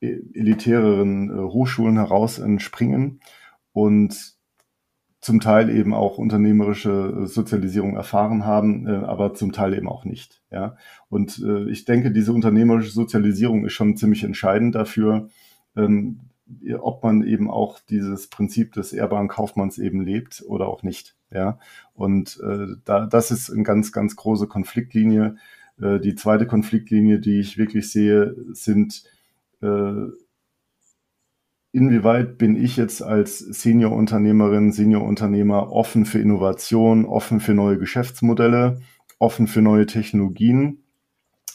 e-, 0.00 0.20
elitäreren 0.34 1.30
äh, 1.30 1.42
Hochschulen 1.50 1.96
heraus 1.96 2.38
entspringen 2.38 3.20
und 3.72 4.38
zum 5.20 5.40
Teil 5.40 5.68
eben 5.70 5.94
auch 5.94 6.18
unternehmerische 6.18 7.24
äh, 7.24 7.26
Sozialisierung 7.26 7.96
erfahren 7.96 8.44
haben, 8.44 8.86
äh, 8.86 8.90
aber 8.90 9.34
zum 9.34 9.52
Teil 9.52 9.74
eben 9.74 9.88
auch 9.88 10.04
nicht. 10.04 10.42
Ja, 10.50 10.76
und 11.08 11.42
äh, 11.44 11.68
ich 11.70 11.84
denke, 11.84 12.12
diese 12.12 12.32
unternehmerische 12.32 12.90
Sozialisierung 12.90 13.64
ist 13.66 13.72
schon 13.72 13.96
ziemlich 13.96 14.24
entscheidend 14.24 14.74
dafür, 14.74 15.28
ähm, 15.76 16.20
ob 16.80 17.02
man 17.02 17.22
eben 17.22 17.50
auch 17.50 17.78
dieses 17.80 18.28
Prinzip 18.28 18.72
des 18.72 18.92
ehrbaren 18.92 19.28
Kaufmanns 19.28 19.78
eben 19.78 20.00
lebt 20.00 20.44
oder 20.46 20.68
auch 20.68 20.82
nicht. 20.82 21.16
Ja, 21.30 21.58
und 21.94 22.40
äh, 22.42 22.76
da, 22.84 23.06
das 23.06 23.30
ist 23.30 23.50
eine 23.50 23.62
ganz, 23.62 23.92
ganz 23.92 24.16
große 24.16 24.46
Konfliktlinie. 24.46 25.36
Äh, 25.80 26.00
die 26.00 26.14
zweite 26.14 26.46
Konfliktlinie, 26.46 27.20
die 27.20 27.40
ich 27.40 27.58
wirklich 27.58 27.90
sehe, 27.90 28.34
sind 28.52 29.04
äh, 29.60 30.06
inwieweit 31.72 32.38
bin 32.38 32.56
ich 32.56 32.76
jetzt 32.76 33.02
als 33.02 33.38
Senior-Unternehmerin, 33.38 34.72
Senior-Unternehmer 34.72 35.70
offen 35.72 36.06
für 36.06 36.18
Innovation, 36.18 37.04
offen 37.04 37.40
für 37.40 37.54
neue 37.54 37.78
Geschäftsmodelle, 37.78 38.80
offen 39.18 39.46
für 39.46 39.62
neue 39.62 39.86
Technologien, 39.86 40.84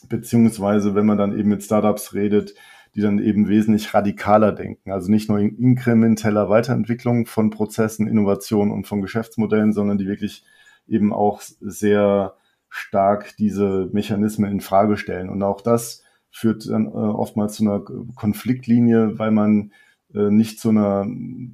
beziehungsweise 0.09 0.95
wenn 0.95 1.05
man 1.05 1.17
dann 1.17 1.37
eben 1.37 1.49
mit 1.49 1.63
Startups 1.63 2.13
redet, 2.13 2.53
die 2.95 3.01
dann 3.01 3.19
eben 3.19 3.47
wesentlich 3.47 3.93
radikaler 3.93 4.51
denken. 4.51 4.91
Also 4.91 5.09
nicht 5.09 5.29
nur 5.29 5.39
in 5.39 5.57
inkrementeller 5.57 6.49
Weiterentwicklung 6.49 7.25
von 7.25 7.49
Prozessen, 7.49 8.07
Innovationen 8.07 8.71
und 8.71 8.87
von 8.87 9.01
Geschäftsmodellen, 9.01 9.73
sondern 9.73 9.97
die 9.97 10.07
wirklich 10.07 10.43
eben 10.87 11.13
auch 11.13 11.41
sehr 11.41 12.35
stark 12.69 13.35
diese 13.37 13.89
Mechanismen 13.91 14.51
in 14.51 14.61
Frage 14.61 14.97
stellen. 14.97 15.29
Und 15.29 15.41
auch 15.43 15.61
das 15.61 16.03
führt 16.31 16.67
dann 16.69 16.87
äh, 16.87 16.89
oftmals 16.89 17.55
zu 17.55 17.63
einer 17.63 17.81
Konfliktlinie, 18.15 19.17
weil 19.17 19.31
man 19.31 19.71
äh, 20.13 20.29
nicht 20.29 20.59
zu 20.59 20.69
einer 20.69 21.05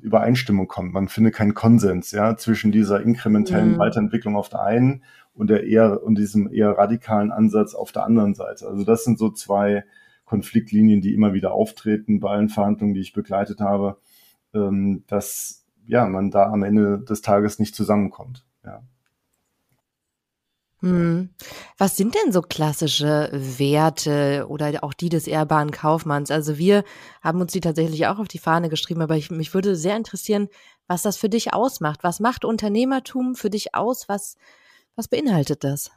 Übereinstimmung 0.01 0.67
kommt. 0.67 0.93
Man 0.93 1.07
findet 1.07 1.35
keinen 1.35 1.53
Konsens, 1.53 2.11
ja, 2.11 2.35
zwischen 2.37 2.71
dieser 2.71 3.01
inkrementellen 3.01 3.73
mhm. 3.73 3.77
Weiterentwicklung 3.77 4.35
auf 4.35 4.49
der 4.49 4.63
einen 4.63 5.03
und 5.33 5.49
der 5.49 5.65
eher 5.65 6.03
und 6.03 6.17
diesem 6.17 6.51
eher 6.51 6.77
radikalen 6.77 7.31
Ansatz 7.31 7.75
auf 7.75 7.91
der 7.91 8.05
anderen 8.05 8.33
Seite. 8.33 8.67
Also 8.67 8.83
das 8.83 9.03
sind 9.03 9.19
so 9.19 9.29
zwei 9.29 9.83
Konfliktlinien, 10.29 11.01
die 11.01 11.15
immer 11.15 11.33
wieder 11.33 11.53
auftreten 11.53 12.19
bei 12.19 12.29
allen 12.29 12.49
Verhandlungen, 12.49 12.93
die 12.93 13.01
ich 13.01 13.13
begleitet 13.13 13.61
habe, 13.61 13.97
ähm, 14.53 15.03
dass 15.07 15.65
ja, 15.87 16.05
man 16.05 16.29
da 16.29 16.51
am 16.51 16.61
Ende 16.61 16.99
des 16.99 17.21
Tages 17.21 17.57
nicht 17.57 17.73
zusammenkommt. 17.73 18.45
Ja. 18.63 18.83
Hm. 20.81 21.29
Was 21.79 21.97
sind 21.97 22.13
denn 22.13 22.31
so 22.31 22.43
klassische 22.43 23.31
Werte 23.33 24.45
oder 24.47 24.83
auch 24.83 24.93
die 24.93 25.09
des 25.09 25.25
ehrbaren 25.25 25.71
Kaufmanns? 25.71 26.29
Also 26.29 26.59
wir 26.59 26.83
haben 27.23 27.41
uns 27.41 27.51
die 27.51 27.59
tatsächlich 27.59 28.05
auch 28.05 28.19
auf 28.19 28.27
die 28.27 28.37
Fahne 28.37 28.69
geschrieben, 28.69 29.01
aber 29.01 29.17
ich, 29.17 29.31
mich 29.31 29.55
würde 29.55 29.75
sehr 29.75 29.97
interessieren, 29.97 30.47
was 30.85 31.01
das 31.01 31.17
für 31.17 31.27
dich 31.27 31.53
ausmacht. 31.53 32.03
Was 32.03 32.19
macht 32.19 32.45
Unternehmertum 32.45 33.33
für 33.33 33.49
dich 33.49 33.73
aus? 33.73 34.07
Was, 34.07 34.37
was 34.95 35.07
beinhaltet 35.07 35.63
das? 35.63 35.89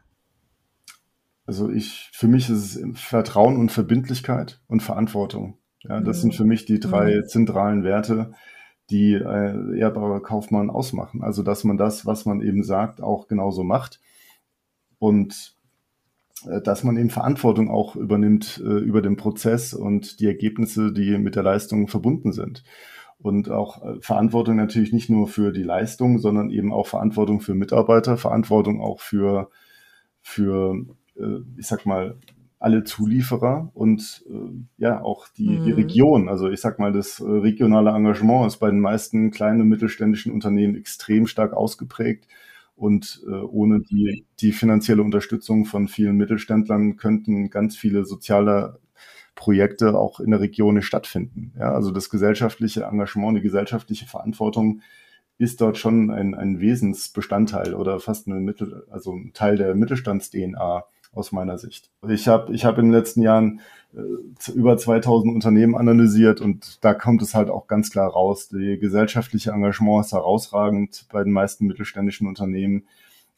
Also 1.46 1.70
ich, 1.70 2.10
für 2.12 2.28
mich 2.28 2.48
ist 2.48 2.76
es 2.76 3.00
Vertrauen 3.00 3.56
und 3.56 3.72
Verbindlichkeit 3.72 4.60
und 4.68 4.82
Verantwortung. 4.82 5.58
Ja, 5.82 6.00
das 6.00 6.18
mhm. 6.18 6.20
sind 6.20 6.34
für 6.36 6.44
mich 6.44 6.64
die 6.64 6.78
drei 6.78 7.16
mhm. 7.16 7.26
zentralen 7.26 7.84
Werte, 7.84 8.32
die 8.90 9.14
äh, 9.14 9.78
ehrbare 9.78 10.20
Kaufmann 10.20 10.70
ausmachen. 10.70 11.22
Also, 11.22 11.42
dass 11.42 11.64
man 11.64 11.76
das, 11.76 12.06
was 12.06 12.26
man 12.26 12.40
eben 12.40 12.62
sagt, 12.62 13.00
auch 13.00 13.26
genauso 13.26 13.64
macht 13.64 14.00
und 14.98 15.56
äh, 16.46 16.60
dass 16.60 16.84
man 16.84 16.96
eben 16.96 17.10
Verantwortung 17.10 17.70
auch 17.70 17.96
übernimmt 17.96 18.62
äh, 18.64 18.78
über 18.78 19.02
den 19.02 19.16
Prozess 19.16 19.74
und 19.74 20.20
die 20.20 20.26
Ergebnisse, 20.26 20.92
die 20.92 21.18
mit 21.18 21.36
der 21.36 21.42
Leistung 21.42 21.88
verbunden 21.88 22.32
sind. 22.32 22.62
Und 23.18 23.50
auch 23.50 23.84
äh, 23.84 24.00
Verantwortung 24.00 24.56
natürlich 24.56 24.92
nicht 24.92 25.10
nur 25.10 25.28
für 25.28 25.52
die 25.52 25.62
Leistung, 25.62 26.18
sondern 26.18 26.50
eben 26.50 26.72
auch 26.72 26.86
Verantwortung 26.86 27.40
für 27.40 27.54
Mitarbeiter, 27.54 28.16
Verantwortung 28.16 28.80
auch 28.80 29.00
für, 29.00 29.50
für 30.20 30.86
ich 31.56 31.66
sag 31.66 31.86
mal, 31.86 32.16
alle 32.62 32.84
Zulieferer 32.84 33.70
und 33.74 34.24
äh, 34.30 34.52
ja 34.78 35.02
auch 35.02 35.26
die, 35.36 35.48
mhm. 35.48 35.64
die 35.64 35.72
Region. 35.72 36.28
Also 36.28 36.48
ich 36.48 36.60
sag 36.60 36.78
mal, 36.78 36.92
das 36.92 37.18
äh, 37.18 37.24
regionale 37.24 37.90
Engagement 37.90 38.46
ist 38.46 38.58
bei 38.58 38.70
den 38.70 38.78
meisten 38.78 39.32
kleinen 39.32 39.62
und 39.62 39.68
mittelständischen 39.68 40.32
Unternehmen 40.32 40.76
extrem 40.76 41.26
stark 41.26 41.54
ausgeprägt. 41.54 42.28
Und 42.76 43.22
äh, 43.26 43.32
ohne 43.32 43.80
die, 43.80 44.26
die 44.40 44.52
finanzielle 44.52 45.02
Unterstützung 45.02 45.64
von 45.64 45.88
vielen 45.88 46.16
Mittelständlern 46.16 46.96
könnten 46.96 47.50
ganz 47.50 47.76
viele 47.76 48.04
soziale 48.04 48.78
Projekte 49.34 49.98
auch 49.98 50.20
in 50.20 50.30
der 50.30 50.40
Region 50.40 50.76
nicht 50.76 50.86
stattfinden. 50.86 51.52
Ja, 51.58 51.72
also 51.72 51.90
das 51.90 52.10
gesellschaftliche 52.10 52.84
Engagement, 52.84 53.36
die 53.36 53.42
gesellschaftliche 53.42 54.06
Verantwortung 54.06 54.82
ist 55.36 55.60
dort 55.60 55.78
schon 55.78 56.10
ein, 56.10 56.34
ein 56.34 56.60
Wesensbestandteil 56.60 57.74
oder 57.74 57.98
fast 57.98 58.28
eine 58.28 58.38
Mittel, 58.38 58.84
also 58.90 59.12
ein 59.12 59.32
Teil 59.32 59.56
der 59.56 59.74
Mittelstands-DNA 59.74 60.84
aus 61.12 61.32
meiner 61.32 61.58
Sicht. 61.58 61.90
Ich 62.08 62.28
habe 62.28 62.52
ich 62.54 62.64
hab 62.64 62.78
in 62.78 62.86
den 62.86 62.92
letzten 62.92 63.22
Jahren 63.22 63.60
äh, 63.94 64.52
über 64.52 64.76
2000 64.76 65.34
Unternehmen 65.34 65.76
analysiert 65.76 66.40
und 66.40 66.82
da 66.84 66.94
kommt 66.94 67.22
es 67.22 67.34
halt 67.34 67.50
auch 67.50 67.66
ganz 67.66 67.90
klar 67.90 68.10
raus. 68.10 68.48
Die 68.48 68.78
gesellschaftliche 68.78 69.50
Engagement 69.50 70.04
ist 70.04 70.12
herausragend 70.12 71.06
bei 71.12 71.22
den 71.22 71.32
meisten 71.32 71.66
mittelständischen 71.66 72.26
Unternehmen 72.26 72.86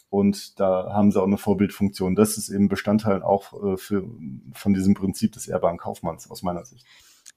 und 0.09 0.61
da 0.61 0.93
haben 0.93 1.11
sie 1.11 1.21
auch 1.21 1.27
eine 1.27 1.39
Vorbildfunktion. 1.39 2.15
Das 2.15 2.39
ist 2.39 2.49
eben 2.49 2.69
Bestandteil 2.69 3.23
auch 3.23 3.53
äh, 3.65 3.77
für, 3.77 4.05
von 4.53 4.75
diesem 4.75 4.95
Prinzip 4.95 5.33
des 5.33 5.49
ehrbaren 5.49 5.79
Kaufmanns 5.79 6.31
aus 6.31 6.43
meiner 6.43 6.65
Sicht 6.65 6.87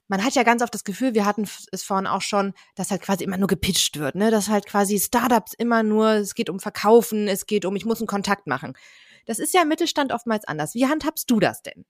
man 0.08 0.24
hat 0.24 0.34
ja 0.34 0.42
ganz 0.42 0.62
oft 0.62 0.74
das 0.74 0.84
Gefühl, 0.84 1.14
wir 1.14 1.26
hatten 1.26 1.46
es 1.70 1.82
vorhin 1.82 2.06
auch 2.06 2.22
schon, 2.22 2.54
dass 2.74 2.90
halt 2.90 3.02
quasi 3.02 3.24
immer 3.24 3.36
nur 3.36 3.46
gepitcht 3.46 3.98
wird, 3.98 4.14
ne? 4.14 4.30
Dass 4.30 4.48
halt 4.48 4.66
quasi 4.66 4.98
Startups 4.98 5.52
immer 5.54 5.82
nur, 5.82 6.12
es 6.12 6.34
geht 6.34 6.50
um 6.50 6.60
Verkaufen, 6.60 7.28
es 7.28 7.46
geht 7.46 7.66
um, 7.66 7.76
ich 7.76 7.84
muss 7.84 8.00
einen 8.00 8.06
Kontakt 8.06 8.46
machen. 8.46 8.72
Das 9.26 9.38
ist 9.38 9.54
ja 9.54 9.62
im 9.62 9.68
Mittelstand 9.68 10.12
oftmals 10.12 10.46
anders. 10.46 10.74
Wie 10.74 10.86
handhabst 10.86 11.30
du 11.30 11.40
das 11.40 11.62
denn? 11.62 11.84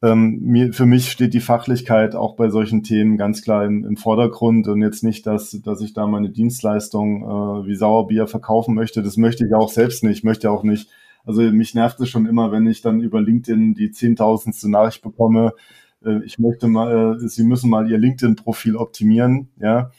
Ähm, 0.00 0.38
mir, 0.42 0.72
für 0.72 0.86
mich 0.86 1.10
steht 1.10 1.34
die 1.34 1.40
Fachlichkeit 1.40 2.14
auch 2.14 2.36
bei 2.36 2.50
solchen 2.50 2.84
Themen 2.84 3.16
ganz 3.16 3.42
klar 3.42 3.64
im, 3.64 3.84
im 3.84 3.96
Vordergrund 3.96 4.68
und 4.68 4.80
jetzt 4.80 5.02
nicht, 5.02 5.26
dass, 5.26 5.50
dass 5.50 5.80
ich 5.80 5.92
da 5.92 6.06
meine 6.06 6.30
Dienstleistung 6.30 7.22
äh, 7.22 7.66
wie 7.66 7.74
Sauerbier 7.74 8.28
verkaufen 8.28 8.74
möchte. 8.74 9.02
Das 9.02 9.16
möchte 9.16 9.44
ich 9.44 9.52
auch 9.54 9.70
selbst 9.70 10.04
nicht. 10.04 10.18
Ich 10.18 10.24
möchte 10.24 10.52
auch 10.52 10.62
nicht, 10.62 10.88
also 11.24 11.42
mich 11.42 11.74
nervt 11.74 11.98
es 12.00 12.08
schon 12.08 12.26
immer, 12.26 12.52
wenn 12.52 12.66
ich 12.68 12.80
dann 12.80 13.00
über 13.00 13.20
LinkedIn 13.20 13.74
die 13.74 13.90
zehntausendste 13.90 14.70
Nachricht 14.70 15.02
bekomme, 15.02 15.52
äh, 16.04 16.24
ich 16.24 16.38
möchte 16.38 16.68
mal, 16.68 17.16
äh, 17.16 17.28
Sie 17.28 17.44
müssen 17.44 17.70
mal 17.70 17.90
Ihr 17.90 17.98
LinkedIn-Profil 17.98 18.76
optimieren, 18.76 19.48
ja. 19.60 19.90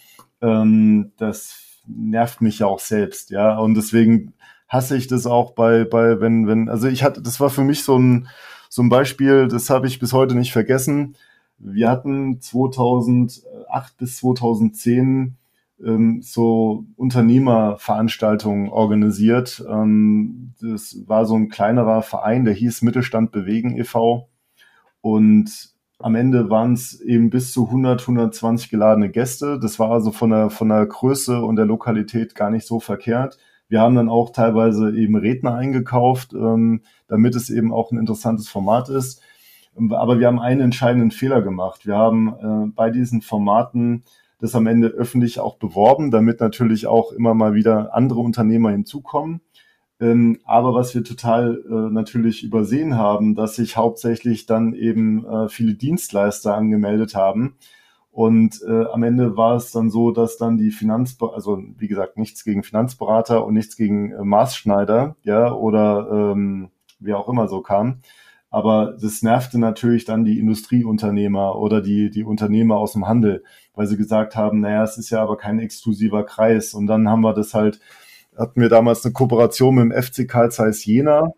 Ähm, 0.42 1.12
das 1.18 1.82
nervt 1.88 2.42
mich 2.42 2.60
ja 2.60 2.68
auch 2.68 2.80
selbst, 2.80 3.32
ja. 3.32 3.58
Und 3.58 3.76
deswegen 3.76 4.34
hasse 4.70 4.96
ich 4.96 5.08
das 5.08 5.26
auch 5.26 5.52
bei, 5.52 5.84
bei, 5.84 6.22
wenn, 6.22 6.48
wenn, 6.48 6.70
also 6.70 6.88
ich 6.88 7.04
hatte, 7.04 7.22
das 7.22 7.40
war 7.40 7.50
für 7.50 7.64
mich 7.64 7.84
so 7.84 7.98
ein, 7.98 8.28
so 8.70 8.84
ein 8.84 8.90
Beispiel, 8.90 9.48
das 9.48 9.70
habe 9.70 9.88
ich 9.88 10.00
bis 10.00 10.14
heute 10.14 10.36
nicht 10.36 10.54
vergessen. 10.54 11.16
Wir 11.58 11.90
hatten 11.90 12.40
2008 12.40 13.98
bis 13.98 14.18
2010 14.18 15.36
ähm, 15.84 16.22
so 16.22 16.86
Unternehmerveranstaltungen 16.96 18.70
organisiert. 18.70 19.66
Ähm, 19.68 20.54
das 20.62 20.98
war 21.08 21.26
so 21.26 21.36
ein 21.36 21.50
kleinerer 21.50 22.04
Verein, 22.04 22.46
der 22.46 22.54
hieß 22.54 22.84
Mittelstand 22.84 23.32
Bewegen 23.32 23.76
e.V. 23.76 24.30
Und 25.02 25.74
am 25.98 26.16
Ende 26.16 26.50
waren 26.50 26.74
es 26.74 27.02
eben 27.02 27.30
bis 27.30 27.52
zu 27.52 27.66
100, 27.66 28.02
120 28.02 28.70
geladene 28.70 29.10
Gäste. 29.10 29.60
Das 29.60 29.80
war 29.80 29.92
also 29.92 30.12
von 30.12 30.30
der, 30.30 30.50
von 30.50 30.70
der 30.70 30.86
Größe 30.86 31.42
und 31.42 31.56
der 31.56 31.66
Lokalität 31.66 32.36
gar 32.36 32.52
nicht 32.52 32.66
so 32.66 32.80
verkehrt. 32.80 33.38
Wir 33.70 33.82
haben 33.82 33.96
dann 33.96 34.10
auch 34.10 34.32
teilweise 34.32 34.96
eben 34.96 35.16
Redner 35.16 35.56
eingekauft, 35.56 36.34
ähm, 36.34 36.82
damit 37.08 37.36
es 37.36 37.50
eben 37.50 37.72
auch 37.72 37.92
ein 37.92 38.00
interessantes 38.00 38.50
Format 38.50 38.90
ist. 38.90 39.22
Aber 39.92 40.20
wir 40.20 40.28
haben 40.28 40.40
einen 40.40 40.62
entscheidenden 40.62 41.12
Fehler 41.12 41.42
gemacht. 41.42 41.86
Wir 41.86 41.96
haben 41.96 42.28
äh, 42.68 42.72
bei 42.76 42.90
diesen 42.90 43.22
Formaten 43.22 44.04
das 44.40 44.56
am 44.56 44.68
Ende 44.68 44.88
öffentlich 44.88 45.40
auch 45.40 45.58
beworben, 45.58 46.12
damit 46.12 46.40
natürlich 46.40 46.88
auch 46.88 47.12
immer 47.12 47.34
mal 47.34 47.54
wieder 47.54 47.93
andere 47.93 48.20
Unternehmer 48.20 48.72
hinzukommen. 48.72 49.41
Ähm, 50.02 50.39
aber 50.46 50.74
was 50.74 50.96
wir 50.96 51.04
total 51.04 51.62
äh, 51.70 51.93
natürlich 51.93 52.43
übersehen 52.43 52.98
haben, 52.98 53.36
dass 53.36 53.56
sich 53.56 53.76
hauptsächlich 53.76 54.46
dann 54.46 54.74
eben 54.74 55.26
äh, 55.26 55.50
viele 55.50 55.74
Dienstleister 55.74 56.56
angemeldet 56.56 57.15
haben. 57.15 57.56
Und 58.12 58.62
äh, 58.67 58.86
am 58.86 59.04
Ende 59.04 59.38
war 59.38 59.56
es 59.56 59.72
dann 59.72 59.89
so, 59.89 60.12
dass 60.12 60.38
dann 60.38 60.58
die 60.58 60.72
Finanz, 60.72 61.17
also 61.22 61.62
wie 61.78 61.88
gesagt, 61.88 62.17
nichts 62.17 62.43
gegen 62.43 62.63
Finanzberater 62.63 63.45
und 63.45 63.54
nichts 63.54 63.78
gegen 63.78 64.12
äh, 64.12 64.24
Maßschneider, 64.24 65.15
ja, 65.24 65.54
oder 65.54 66.34
ähm, 66.34 66.69
wie 67.00 67.13
auch 67.13 67.30
immer 67.30 67.48
so 67.48 67.62
kam. 67.62 68.02
Aber 68.50 68.98
das 69.00 69.22
nervte 69.22 69.60
natürlich 69.60 70.06
dann 70.06 70.26
die 70.26 70.39
Industrieunternehmer 70.39 71.56
oder 71.56 71.82
die, 71.82 72.10
die 72.10 72.24
Unternehmer 72.24 72.78
aus 72.78 72.93
dem 72.93 73.08
Handel, 73.08 73.43
weil 73.76 73.86
sie 73.86 73.95
gesagt 73.95 74.36
haben, 74.36 74.60
naja, 74.60 74.84
es 74.84 74.98
ist 74.98 75.12
ja 75.12 75.22
aber 75.22 75.38
kein 75.38 75.60
exklusiver 75.60 76.24
Kreis. 76.24 76.74
Und 76.74 76.88
dann 76.88 77.08
haben 77.08 77.22
wir 77.22 77.34
das 77.34 77.54
halt 77.54 77.80
hatten 78.39 78.62
wir 78.62 78.69
damals 78.69 79.04
eine 79.04 79.13
Kooperation 79.13 79.76
mit 79.76 79.84
dem 79.84 80.02
FC 80.02 80.28
Karl 80.28 80.52
Zeiss 80.52 80.86
Jena. 80.86 81.34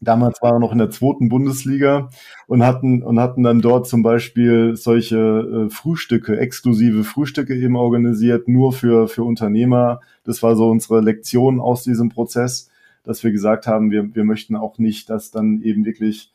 Damals 0.00 0.42
war 0.42 0.52
er 0.52 0.58
noch 0.58 0.72
in 0.72 0.78
der 0.78 0.90
zweiten 0.90 1.28
Bundesliga 1.28 2.10
und 2.46 2.64
hatten, 2.64 3.02
und 3.02 3.18
hatten 3.18 3.42
dann 3.42 3.60
dort 3.60 3.88
zum 3.88 4.02
Beispiel 4.02 4.76
solche 4.76 5.16
äh, 5.16 5.70
Frühstücke, 5.70 6.38
exklusive 6.38 7.02
Frühstücke 7.02 7.54
eben 7.54 7.76
organisiert, 7.76 8.46
nur 8.46 8.72
für, 8.72 9.08
für 9.08 9.24
Unternehmer. 9.24 10.00
Das 10.24 10.42
war 10.42 10.54
so 10.54 10.68
unsere 10.68 11.00
Lektion 11.00 11.60
aus 11.60 11.82
diesem 11.82 12.10
Prozess, 12.10 12.70
dass 13.04 13.24
wir 13.24 13.32
gesagt 13.32 13.66
haben, 13.66 13.90
wir, 13.90 14.14
wir 14.14 14.24
möchten 14.24 14.54
auch 14.54 14.78
nicht, 14.78 15.08
dass 15.08 15.30
dann 15.30 15.62
eben 15.62 15.86
wirklich 15.86 16.32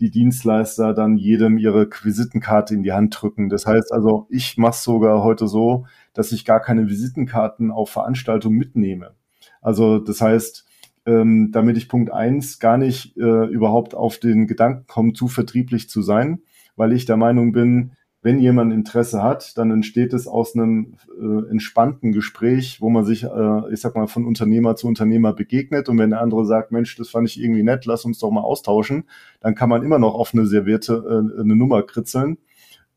die 0.00 0.10
Dienstleister 0.10 0.92
dann 0.92 1.16
jedem 1.16 1.56
ihre 1.56 1.88
Visitenkarte 1.88 2.74
in 2.74 2.82
die 2.82 2.92
Hand 2.92 3.16
drücken. 3.20 3.48
Das 3.48 3.64
heißt 3.64 3.92
also, 3.92 4.26
ich 4.28 4.58
mache 4.58 4.76
sogar 4.76 5.22
heute 5.22 5.46
so, 5.46 5.86
dass 6.14 6.32
ich 6.32 6.44
gar 6.44 6.60
keine 6.60 6.88
Visitenkarten 6.88 7.70
auf 7.70 7.90
Veranstaltungen 7.90 8.58
mitnehme. 8.58 9.14
Also 9.62 9.98
das 10.00 10.20
heißt, 10.20 10.66
ähm, 11.06 11.50
damit 11.52 11.76
ich 11.76 11.88
Punkt 11.88 12.10
eins 12.12 12.58
gar 12.58 12.78
nicht 12.78 13.16
äh, 13.16 13.46
überhaupt 13.46 13.94
auf 13.94 14.18
den 14.18 14.46
Gedanken 14.46 14.86
komme, 14.86 15.12
zu 15.12 15.28
vertrieblich 15.28 15.88
zu 15.88 16.02
sein, 16.02 16.40
weil 16.76 16.92
ich 16.92 17.04
der 17.04 17.16
Meinung 17.16 17.52
bin, 17.52 17.92
wenn 18.24 18.38
jemand 18.38 18.72
Interesse 18.72 19.22
hat, 19.22 19.58
dann 19.58 19.70
entsteht 19.70 20.14
es 20.14 20.26
aus 20.26 20.56
einem 20.56 20.94
äh, 21.20 21.50
entspannten 21.50 22.10
Gespräch, 22.12 22.80
wo 22.80 22.88
man 22.88 23.04
sich, 23.04 23.24
äh, 23.24 23.72
ich 23.72 23.80
sag 23.80 23.94
mal, 23.96 24.06
von 24.06 24.24
Unternehmer 24.24 24.76
zu 24.76 24.86
Unternehmer 24.86 25.34
begegnet. 25.34 25.90
Und 25.90 25.98
wenn 25.98 26.08
der 26.08 26.22
andere 26.22 26.46
sagt, 26.46 26.72
Mensch, 26.72 26.96
das 26.96 27.10
fand 27.10 27.28
ich 27.28 27.38
irgendwie 27.38 27.62
nett, 27.62 27.84
lass 27.84 28.06
uns 28.06 28.18
doch 28.18 28.30
mal 28.30 28.40
austauschen, 28.40 29.04
dann 29.40 29.54
kann 29.54 29.68
man 29.68 29.82
immer 29.82 29.98
noch 29.98 30.14
auf 30.14 30.32
eine 30.32 30.46
servierte 30.46 31.04
äh, 31.06 31.40
eine 31.40 31.54
Nummer 31.54 31.82
kritzeln 31.82 32.38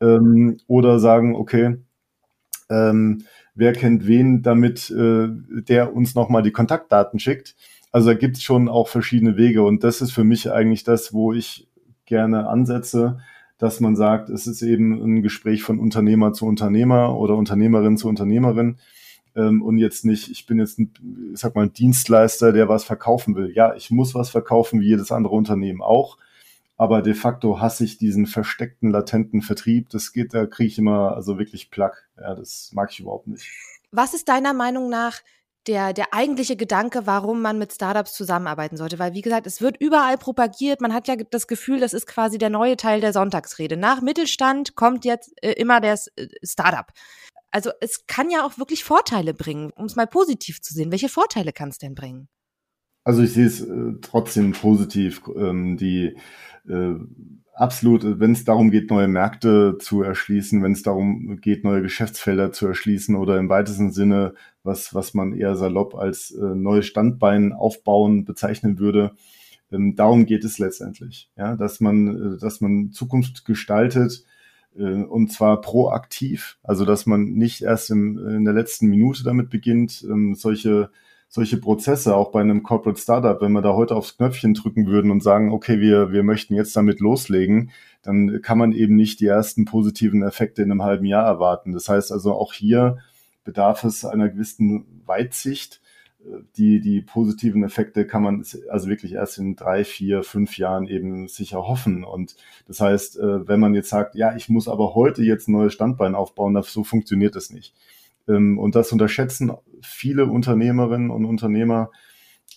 ähm, 0.00 0.56
oder 0.66 0.98
sagen, 0.98 1.34
okay, 1.36 1.76
ähm, 2.70 3.24
wer 3.54 3.74
kennt 3.74 4.06
wen, 4.06 4.40
damit 4.40 4.90
äh, 4.90 5.28
der 5.30 5.94
uns 5.94 6.14
nochmal 6.14 6.42
die 6.42 6.52
Kontaktdaten 6.52 7.18
schickt. 7.18 7.54
Also 7.90 8.08
da 8.08 8.14
gibt 8.14 8.36
es 8.36 8.42
schon 8.42 8.68
auch 8.68 8.88
verschiedene 8.88 9.36
Wege 9.36 9.62
und 9.62 9.84
das 9.84 10.00
ist 10.00 10.12
für 10.12 10.24
mich 10.24 10.50
eigentlich 10.50 10.84
das, 10.84 11.12
wo 11.12 11.32
ich 11.32 11.68
gerne 12.04 12.48
ansetze, 12.48 13.20
dass 13.58 13.80
man 13.80 13.96
sagt, 13.96 14.28
es 14.28 14.46
ist 14.46 14.62
eben 14.62 14.92
ein 15.02 15.22
Gespräch 15.22 15.62
von 15.62 15.80
Unternehmer 15.80 16.32
zu 16.32 16.46
Unternehmer 16.46 17.18
oder 17.18 17.34
Unternehmerin 17.36 17.96
zu 17.96 18.08
Unternehmerin 18.08 18.78
ähm, 19.34 19.62
und 19.62 19.78
jetzt 19.78 20.04
nicht, 20.04 20.30
ich 20.30 20.46
bin 20.46 20.58
jetzt 20.58 20.78
ein, 20.78 20.92
ich 21.32 21.40
sag 21.40 21.54
mal, 21.54 21.62
ein 21.62 21.72
Dienstleister, 21.72 22.52
der 22.52 22.68
was 22.68 22.84
verkaufen 22.84 23.34
will. 23.34 23.52
Ja, 23.54 23.74
ich 23.74 23.90
muss 23.90 24.14
was 24.14 24.30
verkaufen, 24.30 24.80
wie 24.80 24.88
jedes 24.88 25.10
andere 25.10 25.34
Unternehmen 25.34 25.82
auch 25.82 26.18
aber 26.78 27.02
de 27.02 27.12
facto 27.12 27.60
hasse 27.60 27.84
ich 27.84 27.98
diesen 27.98 28.26
versteckten, 28.26 28.90
latenten 28.90 29.42
Vertrieb. 29.42 29.90
Das 29.90 30.12
geht, 30.12 30.32
da 30.32 30.46
kriege 30.46 30.68
ich 30.68 30.78
immer 30.78 31.16
also 31.16 31.36
wirklich 31.38 31.70
Plack. 31.70 32.08
Ja, 32.16 32.36
das 32.36 32.70
mag 32.72 32.92
ich 32.92 33.00
überhaupt 33.00 33.26
nicht. 33.26 33.50
Was 33.90 34.14
ist 34.14 34.28
deiner 34.28 34.54
Meinung 34.54 34.88
nach 34.88 35.20
der, 35.66 35.92
der 35.92 36.14
eigentliche 36.14 36.56
Gedanke, 36.56 37.06
warum 37.06 37.42
man 37.42 37.58
mit 37.58 37.72
Startups 37.72 38.14
zusammenarbeiten 38.14 38.76
sollte? 38.76 38.98
Weil, 38.98 39.14
wie 39.14 39.22
gesagt, 39.22 39.46
es 39.46 39.60
wird 39.60 39.80
überall 39.80 40.16
propagiert. 40.16 40.80
Man 40.80 40.94
hat 40.94 41.08
ja 41.08 41.16
das 41.16 41.46
Gefühl, 41.46 41.80
das 41.80 41.92
ist 41.92 42.06
quasi 42.06 42.38
der 42.38 42.50
neue 42.50 42.76
Teil 42.76 43.00
der 43.00 43.12
Sonntagsrede. 43.12 43.76
Nach 43.76 44.00
Mittelstand 44.00 44.76
kommt 44.76 45.04
jetzt 45.04 45.32
äh, 45.42 45.52
immer 45.52 45.80
der 45.80 45.98
äh, 46.16 46.26
Startup. 46.42 46.86
Also 47.50 47.70
es 47.80 48.06
kann 48.06 48.30
ja 48.30 48.44
auch 48.44 48.58
wirklich 48.58 48.84
Vorteile 48.84 49.34
bringen, 49.34 49.70
um 49.74 49.86
es 49.86 49.96
mal 49.96 50.06
positiv 50.06 50.60
zu 50.60 50.74
sehen. 50.74 50.92
Welche 50.92 51.08
Vorteile 51.08 51.52
kann 51.52 51.70
es 51.70 51.78
denn 51.78 51.94
bringen? 51.94 52.28
Also 53.04 53.22
ich 53.22 53.32
sehe 53.32 53.46
es 53.46 53.60
äh, 53.60 53.94
trotzdem 54.02 54.52
positiv. 54.52 55.22
Ähm, 55.34 55.76
die 55.76 56.16
äh, 56.68 56.94
absolut, 57.58 58.20
wenn 58.20 58.32
es 58.32 58.44
darum 58.44 58.70
geht, 58.70 58.90
neue 58.90 59.08
Märkte 59.08 59.76
zu 59.78 60.02
erschließen, 60.02 60.62
wenn 60.62 60.72
es 60.72 60.82
darum 60.82 61.40
geht, 61.40 61.64
neue 61.64 61.82
Geschäftsfelder 61.82 62.52
zu 62.52 62.66
erschließen 62.66 63.16
oder 63.16 63.38
im 63.38 63.48
weitesten 63.48 63.90
Sinne, 63.90 64.34
was, 64.62 64.94
was 64.94 65.14
man 65.14 65.32
eher 65.32 65.56
salopp 65.56 65.94
als 65.94 66.30
äh, 66.30 66.54
neues 66.54 66.86
Standbein 66.86 67.52
aufbauen 67.52 68.24
bezeichnen 68.24 68.78
würde, 68.78 69.12
ähm, 69.72 69.96
darum 69.96 70.26
geht 70.26 70.44
es 70.44 70.58
letztendlich, 70.58 71.30
ja, 71.36 71.56
dass 71.56 71.80
man, 71.80 72.36
äh, 72.36 72.38
dass 72.38 72.60
man 72.60 72.92
Zukunft 72.92 73.44
gestaltet, 73.44 74.24
äh, 74.76 75.02
und 75.02 75.32
zwar 75.32 75.60
proaktiv, 75.60 76.58
also 76.62 76.84
dass 76.84 77.06
man 77.06 77.32
nicht 77.32 77.62
erst 77.62 77.90
in, 77.90 78.18
in 78.18 78.44
der 78.44 78.54
letzten 78.54 78.86
Minute 78.86 79.24
damit 79.24 79.50
beginnt, 79.50 80.04
ähm, 80.08 80.34
solche 80.34 80.90
solche 81.28 81.58
Prozesse 81.58 82.16
auch 82.16 82.30
bei 82.30 82.40
einem 82.40 82.62
Corporate 82.62 83.00
Startup, 83.00 83.40
wenn 83.40 83.52
wir 83.52 83.62
da 83.62 83.74
heute 83.74 83.94
aufs 83.94 84.16
Knöpfchen 84.16 84.54
drücken 84.54 84.86
würden 84.86 85.10
und 85.10 85.22
sagen, 85.22 85.52
okay, 85.52 85.80
wir, 85.80 86.10
wir 86.10 86.22
möchten 86.22 86.54
jetzt 86.54 86.74
damit 86.74 87.00
loslegen, 87.00 87.70
dann 88.02 88.40
kann 88.42 88.58
man 88.58 88.72
eben 88.72 88.96
nicht 88.96 89.20
die 89.20 89.26
ersten 89.26 89.64
positiven 89.64 90.22
Effekte 90.22 90.62
in 90.62 90.70
einem 90.70 90.82
halben 90.82 91.04
Jahr 91.04 91.26
erwarten. 91.26 91.72
Das 91.72 91.88
heißt 91.88 92.12
also 92.12 92.32
auch 92.32 92.52
hier 92.52 92.98
bedarf 93.44 93.84
es 93.84 94.04
einer 94.04 94.28
gewissen 94.28 95.02
Weitsicht 95.06 95.80
die, 96.56 96.80
die 96.80 97.00
positiven 97.00 97.62
Effekte 97.62 98.06
kann 98.06 98.22
man 98.22 98.44
also 98.68 98.88
wirklich 98.88 99.12
erst 99.12 99.38
in 99.38 99.56
drei, 99.56 99.84
vier, 99.84 100.22
fünf 100.22 100.58
Jahren 100.58 100.86
eben 100.86 101.28
sicher 101.28 101.66
hoffen. 101.66 102.04
Und 102.04 102.36
das 102.66 102.80
heißt, 102.80 103.18
äh, 103.18 103.48
wenn 103.48 103.60
man 103.60 103.74
jetzt 103.74 103.88
sagt, 103.88 104.14
ja, 104.14 104.34
ich 104.36 104.48
muss 104.48 104.68
aber 104.68 104.94
heute 104.94 105.22
jetzt 105.22 105.48
ein 105.48 105.52
neues 105.52 105.72
Standbein 105.72 106.14
aufbauen, 106.14 106.60
so 106.64 106.84
funktioniert 106.84 107.36
es 107.36 107.50
nicht. 107.50 107.74
Ähm, 108.28 108.58
und 108.58 108.74
das 108.74 108.92
unterschätzen 108.92 109.52
viele 109.82 110.26
Unternehmerinnen 110.26 111.10
und 111.10 111.24
Unternehmer, 111.24 111.90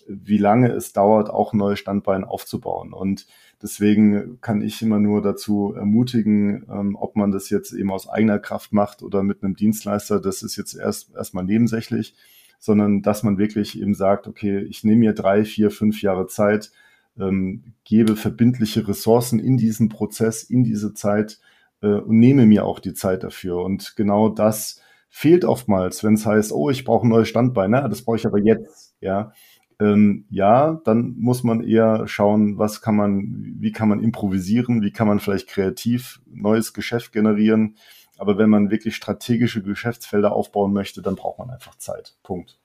wie 0.06 0.38
lange 0.38 0.70
es 0.72 0.92
dauert, 0.92 1.30
auch 1.30 1.52
ein 1.52 1.58
neues 1.58 1.78
Standbein 1.78 2.24
aufzubauen. 2.24 2.92
Und 2.92 3.26
deswegen 3.62 4.40
kann 4.40 4.62
ich 4.62 4.82
immer 4.82 4.98
nur 4.98 5.22
dazu 5.22 5.74
ermutigen, 5.76 6.66
ähm, 6.70 6.96
ob 6.96 7.16
man 7.16 7.30
das 7.30 7.50
jetzt 7.50 7.72
eben 7.72 7.90
aus 7.90 8.08
eigener 8.08 8.38
Kraft 8.38 8.72
macht 8.72 9.02
oder 9.02 9.22
mit 9.22 9.42
einem 9.42 9.54
Dienstleister, 9.54 10.20
das 10.20 10.42
ist 10.42 10.56
jetzt 10.56 10.74
erst 10.74 11.14
erstmal 11.14 11.44
nebensächlich 11.44 12.14
sondern 12.62 13.02
dass 13.02 13.24
man 13.24 13.38
wirklich 13.38 13.80
eben 13.80 13.92
sagt, 13.92 14.28
okay, 14.28 14.60
ich 14.60 14.84
nehme 14.84 15.00
mir 15.00 15.14
drei, 15.14 15.44
vier, 15.44 15.72
fünf 15.72 16.00
Jahre 16.00 16.28
Zeit, 16.28 16.70
ähm, 17.18 17.74
gebe 17.82 18.14
verbindliche 18.14 18.86
Ressourcen 18.86 19.40
in 19.40 19.56
diesen 19.56 19.88
Prozess, 19.88 20.44
in 20.44 20.62
diese 20.62 20.94
Zeit 20.94 21.40
äh, 21.80 21.88
und 21.88 22.20
nehme 22.20 22.46
mir 22.46 22.64
auch 22.64 22.78
die 22.78 22.94
Zeit 22.94 23.24
dafür. 23.24 23.64
Und 23.64 23.96
genau 23.96 24.28
das 24.28 24.80
fehlt 25.14 25.44
oftmals, 25.44 26.02
wenn 26.02 26.14
es 26.14 26.24
heißt, 26.24 26.52
oh, 26.52 26.70
ich 26.70 26.84
brauche 26.84 27.06
ein 27.06 27.10
neues 27.10 27.28
Standbein, 27.28 27.70
ne? 27.70 27.86
das 27.88 28.02
brauche 28.02 28.16
ich 28.16 28.26
aber 28.26 28.38
jetzt, 28.38 28.96
ja. 29.00 29.32
Ähm, 29.78 30.24
ja, 30.30 30.80
dann 30.84 31.14
muss 31.18 31.44
man 31.44 31.62
eher 31.62 32.08
schauen, 32.08 32.58
was 32.58 32.80
kann 32.80 32.96
man, 32.96 33.54
wie 33.58 33.72
kann 33.72 33.90
man 33.90 34.00
improvisieren, 34.00 34.80
wie 34.80 34.90
kann 34.90 35.06
man 35.06 35.20
vielleicht 35.20 35.48
kreativ 35.48 36.22
neues 36.26 36.72
Geschäft 36.72 37.12
generieren, 37.12 37.76
aber 38.16 38.38
wenn 38.38 38.48
man 38.48 38.70
wirklich 38.70 38.96
strategische 38.96 39.62
Geschäftsfelder 39.62 40.32
aufbauen 40.32 40.72
möchte, 40.72 41.02
dann 41.02 41.16
braucht 41.16 41.38
man 41.38 41.50
einfach 41.50 41.74
Zeit. 41.76 42.16
Punkt. 42.22 42.58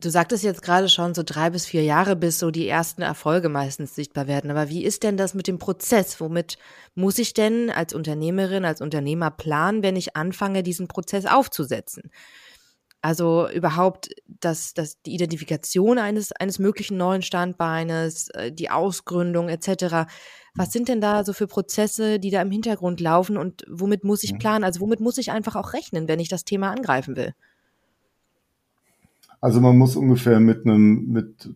Du 0.00 0.10
sagtest 0.10 0.44
jetzt 0.44 0.62
gerade 0.62 0.88
schon 0.88 1.12
so 1.12 1.24
drei 1.24 1.50
bis 1.50 1.66
vier 1.66 1.82
Jahre, 1.82 2.14
bis 2.14 2.38
so 2.38 2.52
die 2.52 2.68
ersten 2.68 3.02
Erfolge 3.02 3.48
meistens 3.48 3.96
sichtbar 3.96 4.28
werden. 4.28 4.48
Aber 4.52 4.68
wie 4.68 4.84
ist 4.84 5.02
denn 5.02 5.16
das 5.16 5.34
mit 5.34 5.48
dem 5.48 5.58
Prozess? 5.58 6.20
Womit 6.20 6.56
muss 6.94 7.18
ich 7.18 7.34
denn 7.34 7.68
als 7.68 7.94
Unternehmerin, 7.94 8.64
als 8.64 8.80
Unternehmer 8.80 9.32
planen, 9.32 9.82
wenn 9.82 9.96
ich 9.96 10.14
anfange, 10.14 10.62
diesen 10.62 10.86
Prozess 10.86 11.26
aufzusetzen? 11.26 12.12
Also 13.02 13.48
überhaupt 13.50 14.10
das, 14.26 14.72
das, 14.72 15.02
die 15.02 15.14
Identifikation 15.14 15.98
eines, 15.98 16.30
eines 16.30 16.60
möglichen 16.60 16.96
neuen 16.96 17.22
Standbeines, 17.22 18.28
äh, 18.30 18.52
die 18.52 18.70
Ausgründung 18.70 19.48
etc. 19.48 20.06
Was 20.54 20.72
sind 20.72 20.88
denn 20.88 21.00
da 21.00 21.24
so 21.24 21.32
für 21.32 21.48
Prozesse, 21.48 22.20
die 22.20 22.30
da 22.30 22.40
im 22.42 22.52
Hintergrund 22.52 23.00
laufen 23.00 23.36
und 23.36 23.64
womit 23.68 24.04
muss 24.04 24.22
ich 24.22 24.38
planen? 24.38 24.62
Also 24.62 24.78
womit 24.80 25.00
muss 25.00 25.18
ich 25.18 25.32
einfach 25.32 25.56
auch 25.56 25.72
rechnen, 25.72 26.06
wenn 26.06 26.20
ich 26.20 26.28
das 26.28 26.44
Thema 26.44 26.70
angreifen 26.70 27.16
will? 27.16 27.34
Also 29.40 29.60
man 29.60 29.78
muss 29.78 29.94
ungefähr 29.94 30.40
mit 30.40 30.66
einem, 30.66 31.12
mit, 31.12 31.48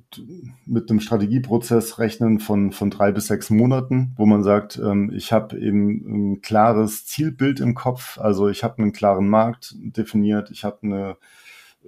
mit 0.66 0.88
einem 0.88 1.00
Strategieprozess 1.00 1.98
rechnen 1.98 2.38
von, 2.38 2.70
von 2.70 2.90
drei 2.90 3.10
bis 3.10 3.26
sechs 3.26 3.50
Monaten, 3.50 4.12
wo 4.16 4.24
man 4.24 4.44
sagt, 4.44 4.78
ähm, 4.78 5.10
ich 5.12 5.32
habe 5.32 5.58
eben 5.58 6.34
ein 6.34 6.42
klares 6.42 7.06
Zielbild 7.06 7.58
im 7.58 7.74
Kopf, 7.74 8.18
also 8.18 8.48
ich 8.48 8.62
habe 8.62 8.80
einen 8.80 8.92
klaren 8.92 9.28
Markt 9.28 9.74
definiert, 9.80 10.50
ich 10.52 10.62
habe 10.62 10.86
ein 10.86 11.14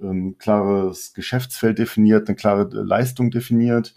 ähm, 0.01 0.35
klares 0.37 1.13
Geschäftsfeld 1.13 1.79
definiert, 1.79 2.27
eine 2.27 2.35
klare 2.35 2.67
Leistung 2.71 3.31
definiert, 3.31 3.95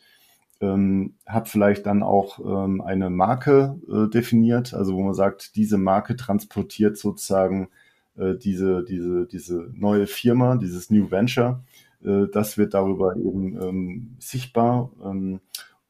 ähm, 0.61 1.15
habe 1.27 1.49
vielleicht 1.49 1.87
dann 1.87 2.05
auch 2.05 2.39
ähm, 2.39 2.81
eine 2.81 3.11
Marke 3.11 3.77
äh, 3.91 4.09
definiert, 4.09 4.73
also 4.73 4.95
wo 4.95 5.03
man 5.03 5.15
sagt, 5.15 5.57
diese 5.57 5.79
Marke 5.79 6.15
transportiert 6.15 6.97
sozusagen 6.97 7.71
äh, 8.17 8.37
diese, 8.37 8.85
diese, 8.85 9.27
diese 9.27 9.69
neue 9.75 10.07
Firma, 10.07 10.55
dieses 10.57 10.91
New 10.91 11.11
Venture 11.11 11.65
das 12.01 12.59
wird 12.59 12.75
darüber 12.75 13.17
eben 13.17 13.61
ähm, 13.61 14.17
sichtbar. 14.19 14.93
Ähm, 15.05 15.41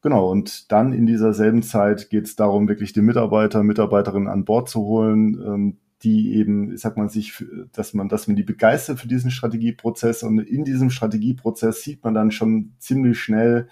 genau, 0.01 0.29
und 0.31 0.71
dann 0.71 0.93
in 0.93 1.05
dieser 1.05 1.33
selben 1.33 1.61
Zeit 1.61 2.09
geht 2.09 2.25
es 2.25 2.35
darum, 2.35 2.67
wirklich 2.67 2.93
die 2.93 3.01
Mitarbeiter, 3.01 3.63
Mitarbeiterinnen 3.63 4.27
an 4.27 4.45
Bord 4.45 4.69
zu 4.69 4.81
holen, 4.81 5.41
ähm, 5.45 5.77
die 6.03 6.33
eben, 6.35 6.73
ich 6.73 6.81
sag 6.81 6.97
mal, 6.97 7.09
sich, 7.09 7.43
dass 7.73 7.93
man, 7.93 8.07
dass 8.07 8.27
man 8.27 8.35
die 8.35 8.43
begeistert 8.43 8.99
für 8.99 9.07
diesen 9.07 9.31
Strategieprozess 9.31 10.23
und 10.23 10.39
in 10.39 10.63
diesem 10.63 10.89
Strategieprozess 10.89 11.83
sieht 11.83 12.03
man 12.03 12.13
dann 12.13 12.31
schon 12.31 12.71
ziemlich 12.79 13.19
schnell, 13.19 13.67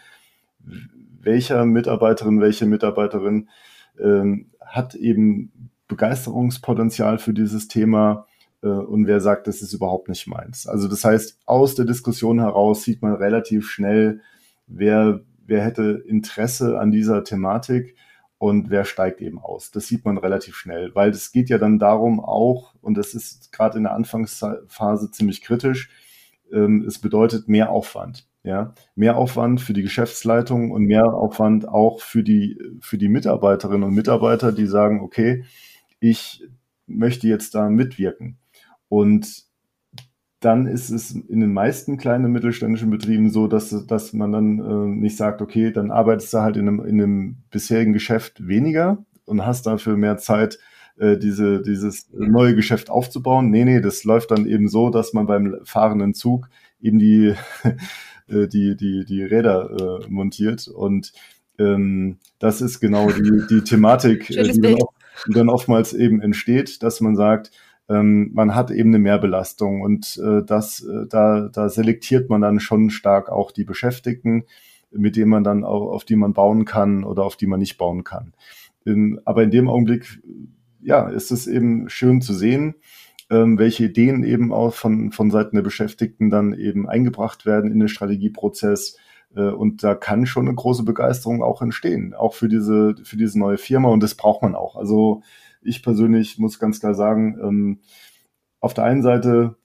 welcher 1.22 1.66
Mitarbeiterin, 1.66 2.42
welche 2.42 2.66
Mitarbeiterin 2.66 3.50
ähm, 4.00 4.48
hat 4.60 4.96
eben 4.96 5.52
Begeisterungspotenzial 5.88 7.18
für 7.18 7.34
dieses 7.34 7.70
Thema, 7.70 8.28
äh, 8.62 8.68
und 8.68 9.08
wer 9.08 9.20
sagt, 9.20 9.48
das 9.48 9.62
ist 9.62 9.74
überhaupt 9.74 10.10
nicht 10.10 10.28
meins. 10.28 10.68
Also 10.68 10.88
das 10.88 11.04
heißt, 11.04 11.40
aus 11.46 11.76
der 11.76 11.86
Diskussion 11.86 12.40
heraus 12.40 12.84
sieht 12.84 13.02
man 13.02 13.14
relativ 13.14 13.70
schnell, 13.70 14.22
wer, 14.68 15.22
wer 15.46 15.64
hätte 15.64 16.04
Interesse 16.08 16.80
an 16.80 16.92
dieser 16.92 17.24
Thematik 17.24 17.96
und 18.38 18.70
wer 18.70 18.86
steigt 18.86 19.22
eben 19.22 19.40
aus. 19.40 19.72
Das 19.72 19.88
sieht 19.88 20.06
man 20.06 20.18
relativ 20.18 20.56
schnell, 20.56 20.94
weil 20.94 21.10
es 21.10 21.32
geht 21.32 21.50
ja 21.50 21.58
dann 21.58 21.80
darum 21.80 22.20
auch, 22.20 22.76
und 22.82 22.96
das 22.96 23.14
ist 23.14 23.52
gerade 23.52 23.78
in 23.78 23.84
der 23.84 23.94
Anfangsphase 23.94 25.12
ziemlich 25.12 25.42
kritisch, 25.42 25.90
ähm, 26.52 26.86
es 26.88 27.00
bedeutet 27.00 27.48
mehr 27.48 27.72
Aufwand. 27.72 28.28
Ja, 28.44 28.74
mehr 28.96 29.18
Aufwand 29.18 29.60
für 29.60 29.74
die 29.74 29.82
Geschäftsleitung 29.82 30.72
und 30.72 30.84
mehr 30.84 31.04
Aufwand 31.04 31.68
auch 31.68 32.00
für 32.00 32.24
die, 32.24 32.58
für 32.80 32.98
die 32.98 33.10
Mitarbeiterinnen 33.10 33.84
und 33.84 33.94
Mitarbeiter, 33.94 34.54
die 34.54 34.68
sagen, 34.68 35.02
okay, 35.02 35.44
ich 36.00 36.48
möchte 36.86 37.28
jetzt 37.28 37.56
da 37.56 37.70
mitwirken. 37.70 38.38
Und 38.90 39.48
dann 40.40 40.68
ist 40.68 40.90
es 40.92 41.12
in 41.12 41.40
den 41.40 41.54
meisten 41.54 41.98
kleinen 41.98 42.32
mittelständischen 42.32 42.90
Betrieben 42.92 43.30
so, 43.30 43.48
dass, 43.48 43.88
dass 43.88 44.14
man 44.14 44.32
dann 44.32 44.60
äh, 44.60 44.88
nicht 45.00 45.18
sagt, 45.18 45.42
okay, 45.42 45.72
dann 45.72 45.92
arbeitest 45.92 46.34
du 46.34 46.40
halt 46.40 46.58
in 46.58 46.68
einem, 46.68 46.80
in 46.82 47.02
einem 47.02 47.38
bisherigen 47.50 47.94
Geschäft 47.94 48.48
weniger 48.48 49.04
und 49.26 49.46
hast 49.46 49.66
dafür 49.66 49.98
mehr 49.98 50.18
Zeit, 50.18 50.60
äh, 50.98 51.18
diese, 51.18 51.62
dieses 51.62 52.10
neue 52.12 52.56
Geschäft 52.56 52.90
aufzubauen. 52.90 53.50
Nee, 53.50 53.66
nee, 53.66 53.82
das 53.82 54.04
läuft 54.04 54.32
dann 54.32 54.46
eben 54.46 54.68
so, 54.68 54.90
dass 54.90 55.14
man 55.14 55.26
beim 55.26 55.58
fahrenden 55.64 56.14
Zug 56.14 56.50
eben 56.80 57.00
die, 57.00 57.34
äh, 58.28 58.48
die, 58.48 58.76
die, 58.76 59.06
die 59.06 59.24
Räder 59.24 60.02
äh, 60.06 60.10
montiert. 60.10 60.68
Und 60.68 61.14
ähm, 61.60 62.18
das 62.40 62.62
ist 62.62 62.80
genau 62.80 63.10
die, 63.10 63.42
die 63.50 63.62
Thematik, 63.64 64.30
äh, 64.30 64.44
die, 64.44 64.62
dann 64.62 64.76
die 65.28 65.34
dann 65.34 65.50
oftmals 65.50 65.94
eben 65.94 66.22
entsteht, 66.22 66.84
dass 66.84 67.02
man 67.02 67.16
sagt, 67.16 67.52
ähm, 67.90 68.32
man 68.34 68.54
hat 68.56 68.72
eben 68.72 68.90
eine 68.90 69.00
Mehrbelastung 69.00 69.82
und 69.82 70.20
äh, 70.24 70.44
das, 70.44 70.82
äh, 70.82 71.08
da, 71.08 71.50
da 71.52 71.70
selektiert 71.70 72.30
man 72.30 72.42
dann 72.42 72.60
schon 72.60 72.90
stark 72.90 73.30
auch 73.30 73.52
die 73.52 73.64
Beschäftigten, 73.64 74.44
mit 74.92 75.16
denen 75.16 75.30
man 75.30 75.44
dann 75.44 75.64
auch, 75.64 75.92
auf 75.92 76.04
die 76.04 76.16
man 76.16 76.34
bauen 76.34 76.66
kann 76.66 77.04
oder 77.04 77.24
auf 77.24 77.38
die 77.38 77.48
man 77.48 77.60
nicht 77.60 77.78
bauen 77.78 78.04
kann. 78.04 78.34
Ähm, 78.86 79.20
aber 79.26 79.44
in 79.44 79.52
dem 79.52 79.70
Augenblick, 79.70 80.22
ja, 80.82 81.08
ist 81.08 81.32
es 81.32 81.48
eben 81.48 81.90
schön 81.90 82.22
zu 82.22 82.34
sehen, 82.34 82.76
ähm, 83.30 83.58
welche 83.58 83.86
Ideen 83.86 84.24
eben 84.24 84.54
auch 84.54 84.74
von, 84.74 85.12
von 85.12 85.32
Seiten 85.32 85.56
der 85.56 85.64
Beschäftigten 85.64 86.30
dann 86.30 86.54
eben 86.54 86.88
eingebracht 86.88 87.46
werden 87.46 87.72
in 87.72 87.80
den 87.80 87.90
Strategieprozess. 87.90 88.98
Äh, 89.36 89.50
und 89.50 89.84
da 89.84 89.96
kann 89.96 90.26
schon 90.26 90.48
eine 90.48 90.56
große 90.56 90.84
Begeisterung 90.84 91.44
auch 91.44 91.62
entstehen, 91.62 92.14
auch 92.14 92.34
für 92.34 92.48
diese, 92.48 92.96
für 93.04 93.18
diese 93.18 93.38
neue 93.40 93.58
Firma. 93.58 93.90
Und 93.90 94.02
das 94.02 94.16
braucht 94.16 94.42
man 94.42 94.56
auch. 94.56 94.76
Also 94.76 95.22
ich 95.62 95.84
persönlich 95.84 96.38
muss 96.38 96.60
ganz 96.60 96.80
klar 96.80 96.94
sagen, 96.94 97.38
ähm, 97.42 97.80
auf 98.60 98.74
der 98.74 98.86
einen 98.86 99.04
Seite 99.04 99.56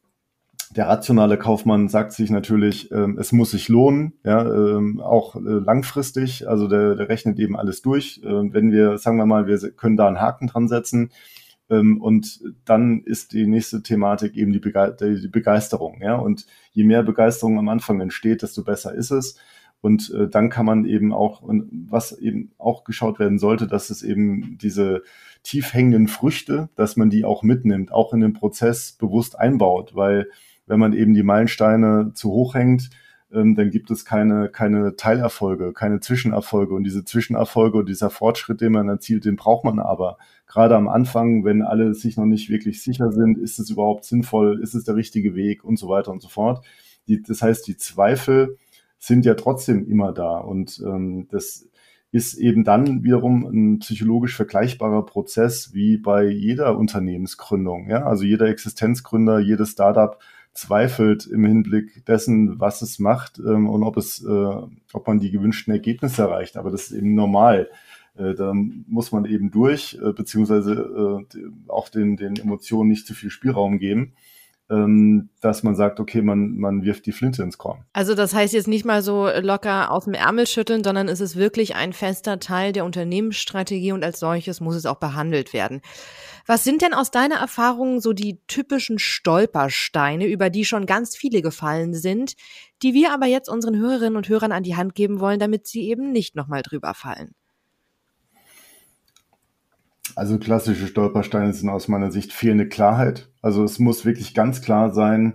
der 0.76 0.88
rationale 0.88 1.37
Kaufmann 1.37 1.88
sagt 1.88 2.12
sich 2.12 2.31
natürlich, 2.31 2.90
ähm, 2.92 3.18
es 3.18 3.33
muss 3.33 3.50
sich 3.50 3.68
lohnen, 3.68 4.14
ja, 4.24 4.42
ähm, 4.42 5.00
auch 5.00 5.37
äh, 5.37 5.40
langfristig. 5.40 6.48
Also 6.48 6.66
der, 6.66 6.94
der 6.94 7.09
rechnet 7.09 7.38
eben 7.38 7.57
alles 7.57 7.83
durch. 7.83 8.22
Ähm, 8.24 8.55
wenn 8.55 8.72
wir, 8.72 8.96
sagen 8.98 9.18
wir 9.18 9.26
mal, 9.26 9.46
wir 9.46 9.59
können 9.72 9.96
da 9.96 10.09
einen 10.09 10.20
Haken 10.20 10.46
dran 10.46 10.68
setzen. 10.68 11.11
Ähm, 11.68 12.00
und 12.00 12.40
dann 12.64 13.02
ist 13.02 13.33
die 13.33 13.46
nächste 13.46 13.83
Thematik 13.83 14.35
eben 14.35 14.52
die, 14.52 14.61
Bege 14.61 14.96
die 15.00 15.28
Begeisterung. 15.28 16.00
Ja, 16.00 16.16
und 16.16 16.46
je 16.72 16.85
mehr 16.85 17.02
Begeisterung 17.02 17.59
am 17.59 17.68
Anfang 17.68 18.00
entsteht, 18.00 18.42
desto 18.42 18.64
besser 18.64 18.94
ist 18.94 19.11
es. 19.11 19.37
Und 19.82 20.14
äh, 20.14 20.28
dann 20.28 20.48
kann 20.48 20.64
man 20.64 20.84
eben 20.84 21.12
auch, 21.12 21.42
was 21.44 22.12
eben 22.12 22.52
auch 22.56 22.84
geschaut 22.84 23.18
werden 23.18 23.38
sollte, 23.38 23.66
dass 23.66 23.90
es 23.90 24.02
eben 24.02 24.56
diese 24.62 25.02
tief 25.42 25.74
hängenden 25.74 26.06
Früchte, 26.06 26.70
dass 26.76 26.96
man 26.96 27.10
die 27.10 27.24
auch 27.24 27.42
mitnimmt, 27.42 27.92
auch 27.92 28.14
in 28.14 28.20
den 28.20 28.32
Prozess 28.32 28.92
bewusst 28.92 29.38
einbaut, 29.38 29.94
weil 29.94 30.28
wenn 30.66 30.78
man 30.78 30.92
eben 30.92 31.14
die 31.14 31.24
Meilensteine 31.24 32.12
zu 32.14 32.30
hoch 32.30 32.54
hängt, 32.54 32.90
ähm, 33.32 33.56
dann 33.56 33.70
gibt 33.70 33.90
es 33.90 34.04
keine, 34.04 34.48
keine 34.50 34.94
Teilerfolge, 34.94 35.72
keine 35.72 36.00
Zwischenerfolge. 36.00 36.74
Und 36.74 36.84
diese 36.84 37.04
Zwischenerfolge 37.04 37.78
und 37.78 37.88
dieser 37.88 38.10
Fortschritt, 38.10 38.60
den 38.60 38.72
man 38.72 38.88
erzielt, 38.88 39.24
den 39.24 39.36
braucht 39.36 39.64
man 39.64 39.80
aber. 39.80 40.18
Gerade 40.46 40.76
am 40.76 40.88
Anfang, 40.88 41.44
wenn 41.44 41.62
alle 41.62 41.94
sich 41.94 42.16
noch 42.16 42.26
nicht 42.26 42.50
wirklich 42.50 42.82
sicher 42.82 43.10
sind, 43.10 43.38
ist 43.38 43.58
es 43.58 43.70
überhaupt 43.70 44.04
sinnvoll, 44.04 44.60
ist 44.62 44.74
es 44.74 44.84
der 44.84 44.96
richtige 44.96 45.34
Weg 45.34 45.64
und 45.64 45.76
so 45.76 45.88
weiter 45.88 46.12
und 46.12 46.22
so 46.22 46.28
fort. 46.28 46.64
Die, 47.08 47.20
das 47.20 47.42
heißt, 47.42 47.66
die 47.66 47.76
Zweifel 47.76 48.58
sind 49.02 49.24
ja 49.24 49.34
trotzdem 49.34 49.88
immer 49.88 50.12
da. 50.12 50.38
Und 50.38 50.80
ähm, 50.86 51.26
das 51.28 51.68
ist 52.12 52.34
eben 52.34 52.62
dann 52.62 53.02
wiederum 53.02 53.44
ein 53.44 53.78
psychologisch 53.80 54.36
vergleichbarer 54.36 55.04
Prozess 55.04 55.74
wie 55.74 55.96
bei 55.96 56.24
jeder 56.28 56.78
Unternehmensgründung. 56.78 57.88
Ja? 57.88 58.04
Also 58.04 58.22
jeder 58.22 58.46
Existenzgründer, 58.46 59.40
jedes 59.40 59.70
Startup 59.70 60.20
zweifelt 60.52 61.26
im 61.26 61.44
Hinblick 61.44 62.06
dessen, 62.06 62.60
was 62.60 62.80
es 62.82 63.00
macht 63.00 63.40
ähm, 63.40 63.68
und 63.68 63.82
ob 63.82 63.96
es, 63.96 64.22
äh, 64.24 64.56
ob 64.92 65.06
man 65.06 65.18
die 65.18 65.32
gewünschten 65.32 65.72
Ergebnisse 65.72 66.22
erreicht. 66.22 66.56
Aber 66.56 66.70
das 66.70 66.82
ist 66.82 66.92
eben 66.92 67.16
normal. 67.16 67.70
Äh, 68.16 68.34
da 68.34 68.52
muss 68.54 69.10
man 69.10 69.24
eben 69.24 69.50
durch, 69.50 69.98
äh, 70.00 70.12
beziehungsweise 70.12 71.26
äh, 71.34 71.40
auch 71.66 71.88
den, 71.88 72.16
den 72.16 72.36
Emotionen 72.36 72.90
nicht 72.90 73.08
zu 73.08 73.14
viel 73.14 73.30
Spielraum 73.30 73.80
geben 73.80 74.12
dass 75.40 75.62
man 75.62 75.74
sagt, 75.74 76.00
okay, 76.00 76.22
man, 76.22 76.56
man 76.56 76.82
wirft 76.82 77.04
die 77.04 77.12
Flinte 77.12 77.42
ins 77.42 77.58
Korn. 77.58 77.85
Also 77.92 78.14
das 78.14 78.35
heißt 78.35 78.54
jetzt 78.54 78.68
nicht 78.68 78.87
mal 78.87 79.02
so 79.02 79.28
locker 79.28 79.90
aus 79.90 80.04
dem 80.04 80.14
Ärmel 80.14 80.46
schütteln, 80.46 80.82
sondern 80.82 81.08
es 81.08 81.20
ist 81.20 81.37
wirklich 81.37 81.76
ein 81.76 81.92
fester 81.92 82.38
Teil 82.38 82.72
der 82.72 82.87
Unternehmensstrategie 82.87 83.92
und 83.92 84.02
als 84.02 84.18
solches 84.18 84.61
muss 84.61 84.74
es 84.74 84.87
auch 84.87 84.96
behandelt 84.96 85.52
werden. 85.52 85.82
Was 86.46 86.64
sind 86.64 86.80
denn 86.80 86.94
aus 86.94 87.11
deiner 87.11 87.37
Erfahrung 87.37 88.00
so 88.00 88.14
die 88.14 88.40
typischen 88.46 88.98
Stolpersteine, 88.98 90.26
über 90.26 90.48
die 90.48 90.64
schon 90.64 90.87
ganz 90.87 91.16
viele 91.16 91.42
gefallen 91.42 91.92
sind, 91.92 92.35
die 92.82 92.94
wir 92.94 93.12
aber 93.12 93.26
jetzt 93.26 93.48
unseren 93.48 93.76
Hörerinnen 93.76 94.16
und 94.16 94.28
Hörern 94.28 94.52
an 94.52 94.62
die 94.62 94.76
Hand 94.76 94.94
geben 94.94 95.20
wollen, 95.20 95.38
damit 95.38 95.66
sie 95.66 95.88
eben 95.88 96.12
nicht 96.12 96.35
nochmal 96.35 96.62
drüber 96.62 96.94
fallen? 96.94 97.35
Also 100.14 100.38
klassische 100.38 100.87
Stolpersteine 100.87 101.53
sind 101.53 101.68
aus 101.68 101.88
meiner 101.88 102.11
Sicht 102.11 102.33
fehlende 102.33 102.68
Klarheit. 102.68 103.31
Also 103.40 103.64
es 103.64 103.79
muss 103.79 104.05
wirklich 104.05 104.35
ganz 104.35 104.61
klar 104.62 104.92
sein, 104.92 105.35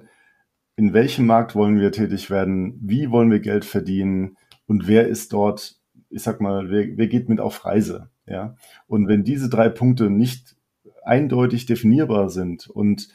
in 0.75 0.93
welchem 0.93 1.25
Markt 1.25 1.55
wollen 1.55 1.79
wir 1.79 1.91
tätig 1.91 2.29
werden, 2.29 2.79
wie 2.81 3.09
wollen 3.09 3.31
wir 3.31 3.39
Geld 3.39 3.65
verdienen 3.65 4.37
und 4.67 4.87
wer 4.87 5.07
ist 5.07 5.33
dort, 5.33 5.79
ich 6.09 6.21
sag 6.21 6.39
mal, 6.39 6.69
wer, 6.69 6.97
wer 6.97 7.07
geht 7.07 7.29
mit 7.29 7.39
auf 7.39 7.65
Reise. 7.65 8.09
Ja? 8.27 8.55
Und 8.85 9.07
wenn 9.07 9.23
diese 9.23 9.49
drei 9.49 9.69
Punkte 9.69 10.09
nicht 10.09 10.55
eindeutig 11.03 11.65
definierbar 11.65 12.29
sind 12.29 12.67
und 12.67 13.07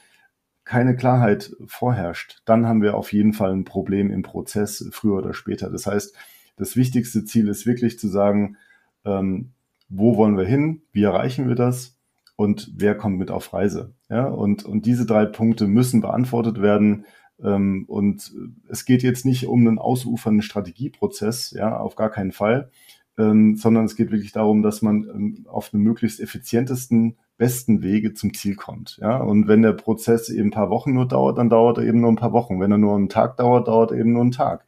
keine 0.64 0.96
Klarheit 0.96 1.54
vorherrscht, 1.66 2.42
dann 2.44 2.66
haben 2.66 2.82
wir 2.82 2.96
auf 2.96 3.12
jeden 3.12 3.32
Fall 3.32 3.52
ein 3.52 3.64
Problem 3.64 4.10
im 4.10 4.22
Prozess, 4.22 4.88
früher 4.92 5.18
oder 5.18 5.34
später. 5.34 5.70
Das 5.70 5.86
heißt, 5.86 6.16
das 6.56 6.76
wichtigste 6.76 7.24
Ziel 7.24 7.48
ist 7.48 7.66
wirklich 7.66 7.98
zu 7.98 8.08
sagen, 8.08 8.56
ähm, 9.04 9.52
wo 9.94 10.16
wollen 10.16 10.38
wir 10.38 10.44
hin, 10.44 10.82
wie 10.92 11.02
erreichen 11.02 11.48
wir 11.48 11.54
das 11.54 11.98
und 12.36 12.72
wer 12.74 12.96
kommt 12.96 13.18
mit 13.18 13.30
auf 13.30 13.52
Reise. 13.52 13.94
Ja, 14.08 14.26
und, 14.26 14.64
und 14.64 14.86
diese 14.86 15.04
drei 15.06 15.26
Punkte 15.26 15.66
müssen 15.66 16.00
beantwortet 16.00 16.62
werden. 16.62 17.04
Ähm, 17.42 17.84
und 17.88 18.32
es 18.68 18.84
geht 18.84 19.02
jetzt 19.02 19.26
nicht 19.26 19.46
um 19.46 19.66
einen 19.66 19.78
ausufernden 19.78 20.42
Strategieprozess, 20.42 21.50
ja, 21.50 21.76
auf 21.76 21.94
gar 21.94 22.10
keinen 22.10 22.32
Fall, 22.32 22.70
ähm, 23.18 23.56
sondern 23.56 23.84
es 23.84 23.94
geht 23.94 24.10
wirklich 24.10 24.32
darum, 24.32 24.62
dass 24.62 24.80
man 24.80 25.04
ähm, 25.04 25.46
auf 25.46 25.74
einem 25.74 25.82
möglichst 25.82 26.20
effizientesten, 26.20 27.18
besten 27.36 27.82
Wege 27.82 28.14
zum 28.14 28.32
Ziel 28.32 28.54
kommt. 28.54 28.98
Ja, 29.00 29.18
und 29.18 29.46
wenn 29.46 29.60
der 29.60 29.72
Prozess 29.72 30.30
eben 30.30 30.48
ein 30.48 30.52
paar 30.52 30.70
Wochen 30.70 30.94
nur 30.94 31.06
dauert, 31.06 31.36
dann 31.36 31.50
dauert 31.50 31.78
er 31.78 31.84
eben 31.84 32.00
nur 32.00 32.10
ein 32.10 32.16
paar 32.16 32.32
Wochen. 32.32 32.60
Wenn 32.60 32.72
er 32.72 32.78
nur 32.78 32.96
einen 32.96 33.10
Tag 33.10 33.36
dauert, 33.36 33.68
dauert 33.68 33.90
er 33.90 33.98
eben 33.98 34.12
nur 34.12 34.22
einen 34.22 34.32
Tag. 34.32 34.64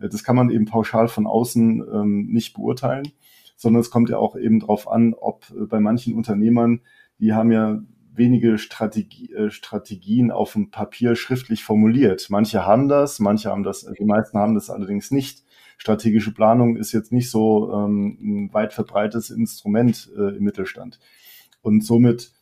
Äh, 0.00 0.08
das 0.08 0.24
kann 0.24 0.34
man 0.34 0.50
eben 0.50 0.64
pauschal 0.64 1.06
von 1.06 1.28
außen 1.28 1.84
ähm, 1.92 2.26
nicht 2.26 2.54
beurteilen 2.54 3.12
sondern 3.56 3.80
es 3.80 3.90
kommt 3.90 4.10
ja 4.10 4.18
auch 4.18 4.36
eben 4.36 4.60
darauf 4.60 4.90
an, 4.90 5.14
ob 5.14 5.50
äh, 5.50 5.66
bei 5.66 5.80
manchen 5.80 6.14
Unternehmern, 6.14 6.80
die 7.18 7.32
haben 7.32 7.52
ja 7.52 7.80
wenige 8.16 8.58
Strategie, 8.58 9.32
äh, 9.32 9.50
Strategien 9.50 10.30
auf 10.30 10.52
dem 10.52 10.70
Papier 10.70 11.16
schriftlich 11.16 11.64
formuliert. 11.64 12.26
Manche 12.30 12.64
haben 12.64 12.88
das, 12.88 13.18
manche 13.18 13.50
haben 13.50 13.62
das, 13.62 13.86
die 13.98 14.04
meisten 14.04 14.38
haben 14.38 14.54
das 14.54 14.70
allerdings 14.70 15.10
nicht. 15.10 15.44
Strategische 15.76 16.32
Planung 16.32 16.76
ist 16.76 16.92
jetzt 16.92 17.12
nicht 17.12 17.30
so 17.30 17.72
ähm, 17.72 18.18
ein 18.20 18.54
weit 18.54 18.72
verbreitetes 18.72 19.30
Instrument 19.30 20.10
äh, 20.16 20.36
im 20.36 20.44
Mittelstand. 20.44 21.00
Und 21.62 21.84
somit, 21.84 22.32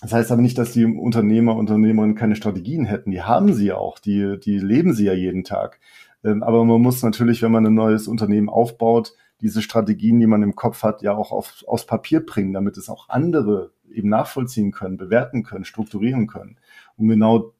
das 0.00 0.12
heißt 0.12 0.32
aber 0.32 0.40
nicht, 0.40 0.56
dass 0.56 0.72
die 0.72 0.86
Unternehmer, 0.86 1.56
Unternehmerinnen 1.56 2.16
keine 2.16 2.36
Strategien 2.36 2.84
hätten. 2.84 3.10
Die 3.10 3.22
haben 3.22 3.52
sie 3.52 3.72
auch, 3.72 3.98
die, 3.98 4.38
die 4.42 4.58
leben 4.58 4.94
sie 4.94 5.04
ja 5.04 5.12
jeden 5.12 5.44
Tag. 5.44 5.80
Ähm, 6.24 6.42
aber 6.42 6.64
man 6.64 6.80
muss 6.80 7.02
natürlich, 7.02 7.42
wenn 7.42 7.52
man 7.52 7.66
ein 7.66 7.74
neues 7.74 8.08
Unternehmen 8.08 8.48
aufbaut, 8.48 9.14
diese 9.40 9.62
Strategien, 9.62 10.18
die 10.20 10.26
man 10.26 10.42
im 10.42 10.56
Kopf 10.56 10.82
hat, 10.82 11.02
ja 11.02 11.14
auch 11.14 11.32
auf, 11.32 11.64
aufs 11.66 11.86
Papier 11.86 12.24
bringen, 12.24 12.52
damit 12.52 12.76
es 12.76 12.88
auch 12.88 13.08
andere 13.08 13.72
eben 13.90 14.08
nachvollziehen 14.08 14.72
können, 14.72 14.96
bewerten 14.96 15.44
können, 15.44 15.64
strukturieren 15.64 16.26
können. 16.26 16.56
Und 16.96 17.08
genau 17.08 17.54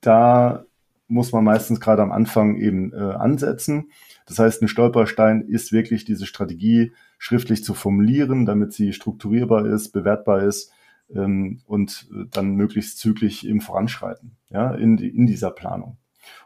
da 0.00 0.64
muss 1.08 1.32
man 1.32 1.44
meistens 1.44 1.80
gerade 1.80 2.02
am 2.02 2.12
Anfang 2.12 2.56
eben 2.56 2.92
äh, 2.92 2.96
ansetzen. 2.96 3.90
Das 4.26 4.38
heißt, 4.38 4.62
ein 4.62 4.68
Stolperstein 4.68 5.42
ist 5.42 5.72
wirklich 5.72 6.04
diese 6.04 6.26
Strategie 6.26 6.92
schriftlich 7.18 7.62
zu 7.62 7.74
formulieren, 7.74 8.44
damit 8.44 8.72
sie 8.72 8.92
strukturierbar 8.92 9.66
ist, 9.66 9.92
bewertbar 9.92 10.42
ist 10.42 10.72
ähm, 11.14 11.60
und 11.66 12.08
äh, 12.12 12.24
dann 12.30 12.56
möglichst 12.56 12.98
zügig 12.98 13.46
eben 13.46 13.60
voranschreiten, 13.60 14.36
ja, 14.50 14.72
in, 14.72 14.98
in 14.98 15.26
dieser 15.26 15.50
Planung. 15.50 15.96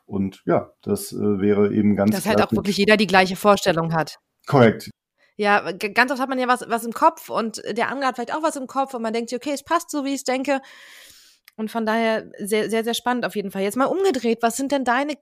Und 0.04 0.42
ja, 0.44 0.70
das 0.82 1.12
äh, 1.12 1.40
wäre 1.40 1.72
eben 1.72 1.96
ganz. 1.96 2.10
Dass 2.10 2.26
halt 2.26 2.42
auch 2.42 2.52
wirklich 2.52 2.76
jeder 2.76 2.96
die 2.96 3.06
gleiche 3.06 3.36
Vorstellung 3.36 3.94
hat. 3.94 4.18
Korrekt. 4.46 4.90
Ja, 5.36 5.72
ganz 5.72 6.12
oft 6.12 6.20
hat 6.20 6.28
man 6.28 6.38
ja 6.38 6.48
was, 6.48 6.68
was 6.68 6.84
im 6.84 6.92
Kopf 6.92 7.30
und 7.30 7.62
der 7.66 7.88
andere 7.88 8.08
hat 8.08 8.16
vielleicht 8.16 8.34
auch 8.34 8.42
was 8.42 8.56
im 8.56 8.66
Kopf 8.66 8.92
und 8.92 9.00
man 9.02 9.12
denkt 9.14 9.30
sich, 9.30 9.36
okay, 9.38 9.52
es 9.54 9.62
passt 9.62 9.90
so, 9.90 10.04
wie 10.04 10.14
ich 10.14 10.24
denke. 10.24 10.60
Und 11.56 11.70
von 11.70 11.86
daher 11.86 12.30
sehr, 12.38 12.68
sehr, 12.68 12.84
sehr 12.84 12.94
spannend 12.94 13.24
auf 13.24 13.36
jeden 13.36 13.50
Fall. 13.50 13.62
Jetzt 13.62 13.76
mal 13.76 13.86
umgedreht, 13.86 14.42
was 14.42 14.56
sind 14.56 14.72
denn 14.72 14.84
deine 14.84 15.14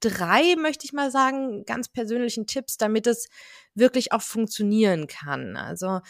drei, 0.00 0.56
möchte 0.56 0.84
ich 0.84 0.92
mal 0.92 1.10
sagen, 1.10 1.64
ganz 1.64 1.88
persönlichen 1.88 2.46
Tipps, 2.46 2.76
damit 2.76 3.06
es 3.06 3.28
wirklich 3.74 4.12
auch 4.12 4.22
funktionieren 4.22 5.06
kann? 5.06 5.56
Also, 5.56 6.00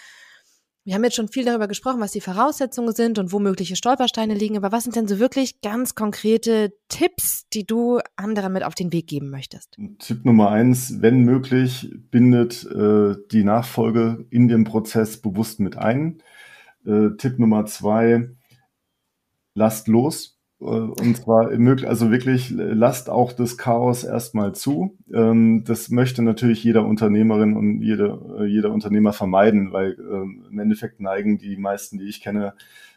wir 0.87 0.95
haben 0.95 1.03
jetzt 1.03 1.17
schon 1.17 1.27
viel 1.27 1.45
darüber 1.45 1.67
gesprochen, 1.67 2.01
was 2.01 2.13
die 2.13 2.21
Voraussetzungen 2.21 2.95
sind 2.95 3.19
und 3.19 3.33
wo 3.33 3.41
mögliche 3.41 3.75
Stolpersteine 3.75 4.35
liegen. 4.35 4.57
Aber 4.57 4.71
was 4.71 4.85
sind 4.85 4.95
denn 4.95 5.09
so 5.09 5.19
wirklich 5.19 5.61
ganz 5.61 5.97
konkrete 5.97 6.75
Tipps, 6.89 7.49
die 7.53 7.67
du 7.67 7.99
anderen 8.15 8.53
mit 8.53 8.63
auf 8.63 8.77
den 8.77 8.93
Weg 8.93 9.09
geben 9.09 9.29
möchtest? 9.29 9.77
Tipp 9.99 10.25
Nummer 10.25 10.51
eins, 10.51 11.03
wenn 11.03 11.25
möglich, 11.25 11.91
bindet 12.13 12.65
äh, 12.67 13.17
die 13.33 13.43
Nachfolge 13.43 14.27
in 14.31 14.47
den 14.47 14.63
Prozess 14.63 15.21
bewusst 15.21 15.59
mit 15.59 15.77
ein. 15.77 16.23
Äh, 16.87 17.17
Tipp 17.19 17.41
Nummer 17.41 17.67
zwei, 17.67 18.31
lasst 19.55 19.89
los. 19.89 20.36
Äh, 20.67 21.03
und 21.03 21.17
zwar 21.17 21.49
also 21.49 22.11
wirklich 22.11 22.51
lasst 22.51 23.09
auch 23.09 23.33
das 23.33 23.57
Chaos 23.57 24.05
erstmal 24.05 24.55
zu. 24.55 24.97
Ähm, 25.13 25.65
das 25.65 25.91
möchte 25.91 26.23
natürlich 26.23 26.63
jeder 26.65 26.85
Unternehmerin 26.85 27.57
und 27.57 27.83
jeder, 27.83 28.21
äh, 28.41 28.47
jeder 28.47 28.73
Unternehmer 28.73 29.13
vermeiden, 29.13 29.73
weil 29.73 29.97
ähm, 29.99 30.45
im 30.51 30.59
Endeffekt 30.59 31.01
neigen 31.01 31.39
die 31.39 31.57
meisten, 31.57 31.99
die 31.99 32.09
ich 32.09 32.21
kenne, 32.21 32.55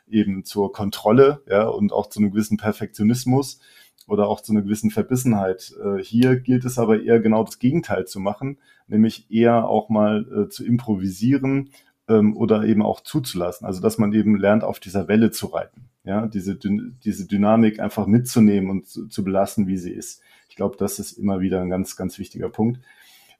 eben 0.10 0.44
zur 0.44 0.72
Kontrolle, 0.72 1.44
ja, 1.48 1.68
und 1.68 1.94
auch 1.94 2.08
zu 2.08 2.20
einem 2.20 2.32
gewissen 2.32 2.58
Perfektionismus 2.58 3.60
oder 4.08 4.28
auch 4.28 4.42
zu 4.42 4.54
einer 4.54 4.64
gewissen 4.64 4.90
Verbissenheit. 4.90 5.72
Äh, 5.84 6.02
hier 6.02 6.40
gilt 6.40 6.66
es 6.66 6.80
aber 6.80 7.02
eher 7.02 7.20
genau 7.20 7.44
das 7.44 7.60
Gegenteil 7.60 8.08
zu 8.08 8.20
machen, 8.20 8.58
nämlich 8.88 9.30
eher 9.30 9.68
auch 9.68 9.90
mal 9.90 10.48
zu 10.50 10.66
improvisieren 10.66 11.70
ähm, 12.10 12.36
oder 12.36 12.66
eben 12.66 12.82
auch 12.82 13.00
zuzulassen. 13.00 13.66
Also 13.66 13.82
dass 13.82 13.98
man 13.98 14.12
eben 14.12 14.36
lernt, 14.36 14.64
auf 14.66 14.80
dieser 14.80 15.08
Welle 15.08 15.32
zu 15.32 15.48
reiten 15.48 15.90
ja, 16.10 16.26
diese, 16.26 16.56
diese 16.56 17.28
Dynamik 17.28 17.80
einfach 17.80 18.08
mitzunehmen 18.08 18.72
und 18.72 18.88
zu, 18.88 19.08
zu 19.08 19.24
belassen, 19.24 19.68
wie 19.68 19.78
sie 19.78 19.92
ist. 19.92 20.22
Ich 20.50 20.56
glaube, 20.56 20.76
das 20.78 20.98
ist 20.98 21.14
immer 21.14 21.40
wieder 21.40 21.62
ein 21.62 21.70
ganz, 21.70 21.96
ganz 21.96 22.18
wichtiger 22.18 22.50
Punkt. 22.50 22.80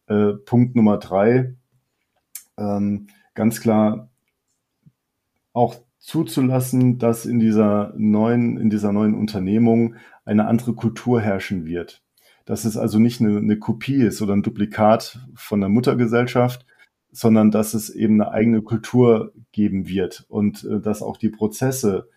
Äh, 0.08 0.34
Punkt 0.34 0.76
Nummer 0.76 0.98
drei, 0.98 1.56
ähm, 2.58 3.08
ganz 3.34 3.60
klar 3.62 4.10
auch 5.54 5.76
zuzulassen, 5.98 7.00
dass 7.00 7.26
in 7.26 7.40
dieser 7.40 7.94
neuen, 7.98 8.58
in 8.58 8.70
dieser 8.70 8.92
neuen 8.92 9.16
Unternehmung 9.16 9.96
eine 10.24 10.46
andere 10.46 10.74
Kultur 10.74 11.20
herrschen 11.22 11.66
wird. 11.66 12.04
Dass 12.46 12.66
es 12.66 12.78
also 12.78 13.00
nicht 13.00 13.20
eine, 13.20 13.38
eine 13.38 13.58
Kopie 13.58 14.04
ist 14.04 14.22
oder 14.22 14.34
ein 14.34 14.44
Duplikat 14.44 15.26
von 15.34 15.60
der 15.60 15.70
Muttergesellschaft, 15.70 16.68
sondern 17.12 17.52
dass 17.52 17.74
es 17.74 17.90
eben 17.90 18.22
eine 18.22 18.32
eigene 18.32 18.62
Kultur 18.62 19.34
geben 19.52 19.88
wird 19.88 20.26
und 20.30 20.64
äh, 20.64 20.80
dass 20.80 21.02
auch 21.02 21.18
die 21.18 21.30
Prozesse 21.30 22.08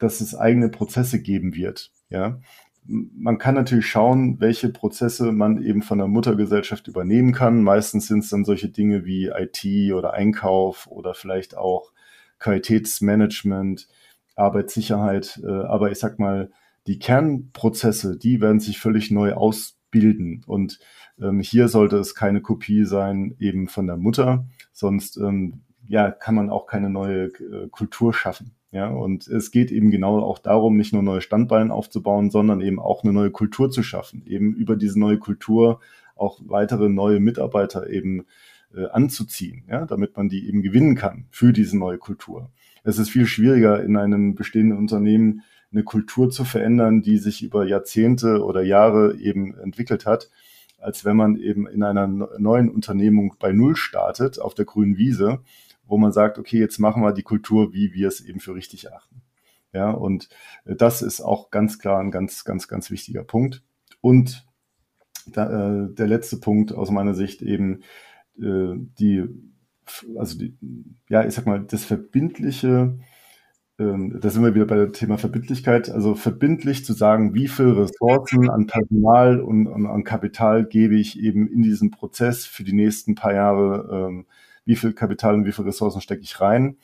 dass 0.00 0.20
es 0.20 0.34
eigene 0.34 0.68
Prozesse 0.68 1.22
geben 1.22 1.54
wird. 1.54 1.92
Ja, 2.08 2.40
man 2.84 3.38
kann 3.38 3.54
natürlich 3.54 3.86
schauen, 3.86 4.40
welche 4.40 4.70
Prozesse 4.70 5.30
man 5.30 5.62
eben 5.62 5.82
von 5.82 5.98
der 5.98 6.08
Muttergesellschaft 6.08 6.88
übernehmen 6.88 7.32
kann. 7.32 7.62
Meistens 7.62 8.08
sind 8.08 8.24
es 8.24 8.30
dann 8.30 8.44
solche 8.44 8.68
Dinge 8.68 9.04
wie 9.04 9.28
IT 9.28 9.92
oder 9.92 10.14
Einkauf 10.14 10.88
oder 10.88 11.14
vielleicht 11.14 11.56
auch 11.56 11.92
Qualitätsmanagement, 12.40 13.86
Arbeitssicherheit. 14.34 15.40
Äh, 15.44 15.50
aber 15.50 15.92
ich 15.92 15.98
sag 15.98 16.18
mal, 16.18 16.50
die 16.86 16.98
Kernprozesse, 16.98 18.16
die 18.16 18.40
werden 18.40 18.58
sich 18.58 18.80
völlig 18.80 19.10
neu 19.10 19.34
ausbilden. 19.34 20.42
Und 20.46 20.80
ähm, 21.20 21.40
hier 21.40 21.68
sollte 21.68 21.96
es 21.98 22.14
keine 22.14 22.40
Kopie 22.40 22.84
sein 22.84 23.34
eben 23.38 23.68
von 23.68 23.86
der 23.86 23.96
Mutter, 23.96 24.46
sonst 24.72 25.16
ähm, 25.16 25.60
ja, 25.88 26.10
kann 26.10 26.34
man 26.34 26.50
auch 26.50 26.66
keine 26.66 26.90
neue 26.90 27.24
äh, 27.24 27.68
Kultur 27.70 28.14
schaffen. 28.14 28.52
Ja, 28.72 28.88
und 28.88 29.26
es 29.26 29.50
geht 29.50 29.72
eben 29.72 29.90
genau 29.90 30.20
auch 30.20 30.38
darum, 30.38 30.76
nicht 30.76 30.92
nur 30.92 31.02
neue 31.02 31.22
Standbeine 31.22 31.74
aufzubauen, 31.74 32.30
sondern 32.30 32.60
eben 32.60 32.78
auch 32.78 33.02
eine 33.02 33.12
neue 33.12 33.32
Kultur 33.32 33.70
zu 33.70 33.82
schaffen, 33.82 34.22
eben 34.26 34.54
über 34.54 34.76
diese 34.76 34.98
neue 35.00 35.18
Kultur 35.18 35.80
auch 36.14 36.40
weitere 36.46 36.88
neue 36.88 37.18
Mitarbeiter 37.18 37.90
eben 37.90 38.26
äh, 38.72 38.86
anzuziehen, 38.86 39.64
ja, 39.68 39.86
damit 39.86 40.16
man 40.16 40.28
die 40.28 40.46
eben 40.46 40.62
gewinnen 40.62 40.94
kann 40.94 41.26
für 41.30 41.52
diese 41.52 41.76
neue 41.76 41.98
Kultur. 41.98 42.50
Es 42.84 42.98
ist 42.98 43.10
viel 43.10 43.26
schwieriger 43.26 43.82
in 43.82 43.96
einem 43.96 44.36
bestehenden 44.36 44.78
Unternehmen 44.78 45.42
eine 45.72 45.82
Kultur 45.82 46.30
zu 46.30 46.44
verändern, 46.44 47.02
die 47.02 47.18
sich 47.18 47.42
über 47.42 47.66
Jahrzehnte 47.66 48.44
oder 48.44 48.62
Jahre 48.62 49.16
eben 49.18 49.58
entwickelt 49.58 50.06
hat, 50.06 50.30
als 50.80 51.04
wenn 51.04 51.16
man 51.16 51.36
eben 51.36 51.66
in 51.66 51.82
einer 51.82 52.06
neuen 52.06 52.70
Unternehmung 52.70 53.36
bei 53.38 53.52
Null 53.52 53.76
startet, 53.76 54.40
auf 54.40 54.54
der 54.54 54.64
grünen 54.64 54.96
Wiese, 54.96 55.40
wo 55.86 55.98
man 55.98 56.12
sagt, 56.12 56.38
okay, 56.38 56.58
jetzt 56.58 56.78
machen 56.78 57.02
wir 57.02 57.12
die 57.12 57.22
Kultur, 57.22 57.72
wie 57.72 57.92
wir 57.92 58.08
es 58.08 58.20
eben 58.20 58.40
für 58.40 58.54
richtig 58.54 58.84
erachten. 58.84 59.22
Ja, 59.72 59.90
und 59.90 60.28
das 60.64 61.02
ist 61.02 61.20
auch 61.20 61.50
ganz 61.50 61.78
klar 61.78 62.00
ein 62.00 62.10
ganz, 62.10 62.44
ganz, 62.44 62.66
ganz 62.66 62.90
wichtiger 62.90 63.22
Punkt. 63.22 63.62
Und 64.00 64.46
da, 65.26 65.84
äh, 65.84 65.94
der 65.94 66.06
letzte 66.06 66.38
Punkt 66.38 66.72
aus 66.72 66.90
meiner 66.90 67.14
Sicht 67.14 67.42
eben 67.42 67.82
äh, 68.38 68.74
die, 68.98 69.24
also 70.16 70.38
die, 70.38 70.56
ja, 71.08 71.24
ich 71.24 71.34
sag 71.34 71.46
mal, 71.46 71.60
das 71.60 71.84
verbindliche 71.84 72.98
ähm, 73.80 74.20
da 74.20 74.28
sind 74.28 74.44
wir 74.44 74.54
wieder 74.54 74.66
bei 74.66 74.76
dem 74.76 74.92
Thema 74.92 75.16
Verbindlichkeit, 75.16 75.90
also 75.90 76.14
verbindlich 76.14 76.84
zu 76.84 76.92
sagen, 76.92 77.32
wie 77.32 77.48
viel 77.48 77.70
Ressourcen 77.70 78.50
an 78.50 78.66
Personal 78.66 79.40
und, 79.40 79.66
und 79.66 79.86
an 79.86 80.04
Kapital 80.04 80.66
gebe 80.66 80.96
ich 80.96 81.18
eben 81.18 81.48
in 81.48 81.62
diesen 81.62 81.90
Prozess 81.90 82.44
für 82.44 82.62
die 82.62 82.74
nächsten 82.74 83.14
paar 83.14 83.32
Jahre, 83.32 83.88
ähm, 83.90 84.26
wie 84.66 84.76
viel 84.76 84.92
Kapital 84.92 85.34
und 85.34 85.46
wie 85.46 85.52
viel 85.52 85.64
Ressourcen 85.64 86.02
stecke 86.02 86.20
ich 86.20 86.42
rein? 86.42 86.76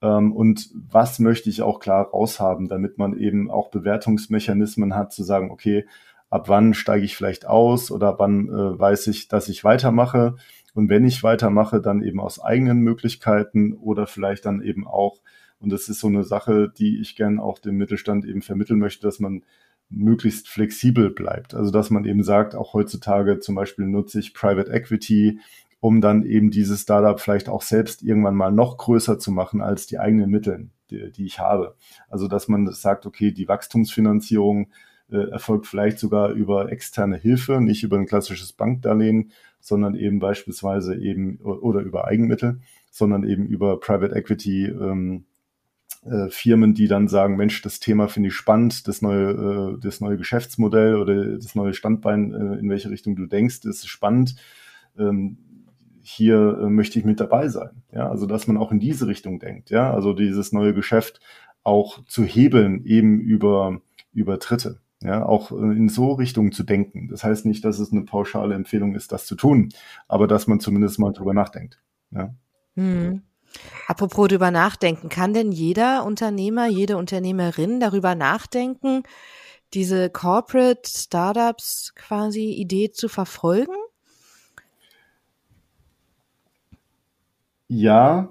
Ähm, 0.00 0.32
und 0.32 0.70
was 0.72 1.18
möchte 1.18 1.50
ich 1.50 1.62
auch 1.62 1.80
klar 1.80 2.10
raushaben, 2.10 2.68
damit 2.68 2.96
man 2.96 3.18
eben 3.18 3.50
auch 3.50 3.70
Bewertungsmechanismen 3.70 4.94
hat, 4.94 5.12
zu 5.12 5.24
sagen, 5.24 5.50
okay, 5.50 5.84
ab 6.30 6.48
wann 6.48 6.74
steige 6.74 7.04
ich 7.04 7.16
vielleicht 7.16 7.48
aus 7.48 7.90
oder 7.90 8.20
wann 8.20 8.48
äh, 8.48 8.78
weiß 8.78 9.08
ich, 9.08 9.26
dass 9.26 9.48
ich 9.48 9.64
weitermache? 9.64 10.36
Und 10.74 10.90
wenn 10.90 11.06
ich 11.06 11.24
weitermache, 11.24 11.80
dann 11.80 12.02
eben 12.02 12.20
aus 12.20 12.38
eigenen 12.38 12.80
Möglichkeiten 12.80 13.72
oder 13.72 14.06
vielleicht 14.06 14.46
dann 14.46 14.62
eben 14.62 14.86
auch 14.86 15.20
und 15.60 15.70
das 15.70 15.88
ist 15.88 16.00
so 16.00 16.08
eine 16.08 16.24
Sache, 16.24 16.72
die 16.76 17.00
ich 17.00 17.16
gern 17.16 17.38
auch 17.38 17.58
dem 17.58 17.76
Mittelstand 17.76 18.24
eben 18.24 18.42
vermitteln 18.42 18.78
möchte, 18.78 19.02
dass 19.06 19.20
man 19.20 19.42
möglichst 19.88 20.48
flexibel 20.48 21.10
bleibt. 21.10 21.54
Also 21.54 21.70
dass 21.70 21.90
man 21.90 22.04
eben 22.04 22.22
sagt, 22.22 22.54
auch 22.54 22.74
heutzutage 22.74 23.38
zum 23.38 23.54
Beispiel 23.54 23.86
nutze 23.86 24.18
ich 24.18 24.34
Private 24.34 24.70
Equity, 24.70 25.38
um 25.80 26.00
dann 26.00 26.24
eben 26.24 26.50
dieses 26.50 26.82
Startup 26.82 27.20
vielleicht 27.20 27.48
auch 27.48 27.62
selbst 27.62 28.02
irgendwann 28.02 28.34
mal 28.34 28.50
noch 28.50 28.76
größer 28.78 29.18
zu 29.18 29.30
machen 29.30 29.60
als 29.60 29.86
die 29.86 29.98
eigenen 29.98 30.30
Mittel, 30.30 30.68
die, 30.90 31.12
die 31.12 31.24
ich 31.24 31.38
habe. 31.38 31.76
Also 32.08 32.28
dass 32.28 32.48
man 32.48 32.70
sagt, 32.72 33.06
okay, 33.06 33.30
die 33.30 33.48
Wachstumsfinanzierung 33.48 34.68
äh, 35.10 35.30
erfolgt 35.30 35.66
vielleicht 35.66 35.98
sogar 35.98 36.30
über 36.30 36.72
externe 36.72 37.16
Hilfe, 37.16 37.60
nicht 37.60 37.84
über 37.84 37.96
ein 37.96 38.06
klassisches 38.06 38.52
Bankdarlehen, 38.52 39.30
sondern 39.60 39.94
eben 39.94 40.18
beispielsweise 40.18 40.96
eben 40.96 41.38
oder 41.38 41.80
über 41.80 42.06
Eigenmittel, 42.06 42.60
sondern 42.90 43.24
eben 43.24 43.46
über 43.46 43.78
Private 43.78 44.14
Equity 44.14 44.66
ähm, 44.66 45.24
äh, 46.06 46.28
Firmen, 46.30 46.74
die 46.74 46.88
dann 46.88 47.08
sagen, 47.08 47.36
Mensch, 47.36 47.62
das 47.62 47.80
Thema 47.80 48.08
finde 48.08 48.28
ich 48.28 48.34
spannend, 48.34 48.86
das 48.88 49.02
neue, 49.02 49.76
äh, 49.76 49.80
das 49.80 50.00
neue 50.00 50.16
Geschäftsmodell 50.16 50.96
oder 50.96 51.36
das 51.36 51.54
neue 51.54 51.74
Standbein, 51.74 52.32
äh, 52.32 52.58
in 52.58 52.70
welche 52.70 52.90
Richtung 52.90 53.16
du 53.16 53.26
denkst, 53.26 53.64
ist 53.64 53.86
spannend. 53.88 54.36
Ähm, 54.98 55.38
hier 56.02 56.58
äh, 56.62 56.70
möchte 56.70 56.98
ich 56.98 57.04
mit 57.04 57.18
dabei 57.18 57.48
sein. 57.48 57.82
Ja, 57.92 58.08
also 58.08 58.26
dass 58.26 58.46
man 58.46 58.56
auch 58.56 58.70
in 58.70 58.78
diese 58.78 59.08
Richtung 59.08 59.40
denkt. 59.40 59.70
Ja, 59.70 59.92
also 59.92 60.12
dieses 60.12 60.52
neue 60.52 60.72
Geschäft 60.72 61.20
auch 61.64 62.04
zu 62.06 62.22
hebeln 62.24 62.84
eben 62.84 63.18
über 63.18 63.80
über 64.12 64.38
Dritte. 64.38 64.80
Ja, 65.02 65.26
auch 65.26 65.50
äh, 65.50 65.54
in 65.56 65.88
so 65.88 66.12
Richtungen 66.12 66.52
zu 66.52 66.62
denken. 66.62 67.08
Das 67.08 67.24
heißt 67.24 67.44
nicht, 67.44 67.64
dass 67.64 67.78
es 67.80 67.92
eine 67.92 68.02
pauschale 68.02 68.54
Empfehlung 68.54 68.94
ist, 68.94 69.12
das 69.12 69.26
zu 69.26 69.34
tun, 69.34 69.70
aber 70.08 70.26
dass 70.26 70.46
man 70.46 70.60
zumindest 70.60 70.98
mal 70.98 71.12
drüber 71.12 71.34
nachdenkt. 71.34 71.82
Ja. 72.12 72.34
Hm. 72.76 73.22
Apropos 73.86 74.28
drüber 74.28 74.50
nachdenken, 74.50 75.08
kann 75.08 75.32
denn 75.32 75.52
jeder 75.52 76.04
Unternehmer, 76.04 76.66
jede 76.68 76.96
Unternehmerin 76.96 77.80
darüber 77.80 78.14
nachdenken, 78.14 79.02
diese 79.74 80.10
Corporate 80.10 80.82
Startups 80.88 81.94
quasi 81.94 82.50
Idee 82.50 82.90
zu 82.90 83.08
verfolgen? 83.08 83.74
Ja, 87.68 88.28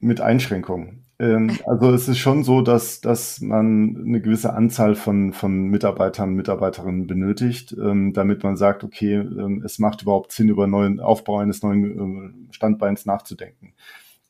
mit 0.00 0.20
Einschränkungen. 0.20 1.04
Ähm, 1.18 1.56
also 1.66 1.92
es 1.92 2.08
ist 2.08 2.18
schon 2.18 2.42
so, 2.42 2.62
dass, 2.62 3.00
dass 3.00 3.40
man 3.40 3.96
eine 4.04 4.20
gewisse 4.20 4.54
Anzahl 4.54 4.94
von, 4.94 5.32
von 5.32 5.68
Mitarbeitern, 5.68 6.34
Mitarbeiterinnen 6.34 7.06
benötigt, 7.06 7.76
ähm, 7.78 8.12
damit 8.12 8.42
man 8.42 8.56
sagt, 8.56 8.82
okay, 8.82 9.14
ähm, 9.14 9.62
es 9.64 9.78
macht 9.78 10.02
überhaupt 10.02 10.32
Sinn, 10.32 10.48
über 10.48 10.66
neuen 10.66 11.00
Aufbau 11.00 11.38
eines 11.38 11.62
neuen 11.62 12.48
Standbeins 12.50 13.06
nachzudenken. 13.06 13.74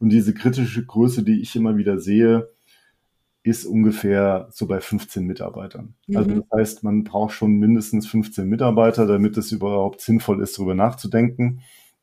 Und 0.03 0.09
diese 0.09 0.35
kritische 0.35 0.85
Größe, 0.85 1.23
die 1.23 1.41
ich 1.41 1.55
immer 1.55 1.77
wieder 1.77 1.97
sehe, 2.01 2.49
ist 3.45 3.65
ungefähr 3.65 4.49
so 4.51 4.67
bei 4.67 4.81
15 4.81 5.25
Mitarbeitern. 5.25 5.95
Mhm. 6.09 6.17
Also 6.17 6.31
das 6.41 6.45
heißt, 6.59 6.83
man 6.83 7.05
braucht 7.05 7.35
schon 7.35 7.53
mindestens 7.53 8.09
15 8.09 8.49
Mitarbeiter, 8.49 9.07
damit 9.07 9.37
es 9.37 9.53
überhaupt 9.53 10.01
sinnvoll 10.01 10.43
ist, 10.43 10.59
darüber 10.59 10.75
nachzudenken. 10.75 11.61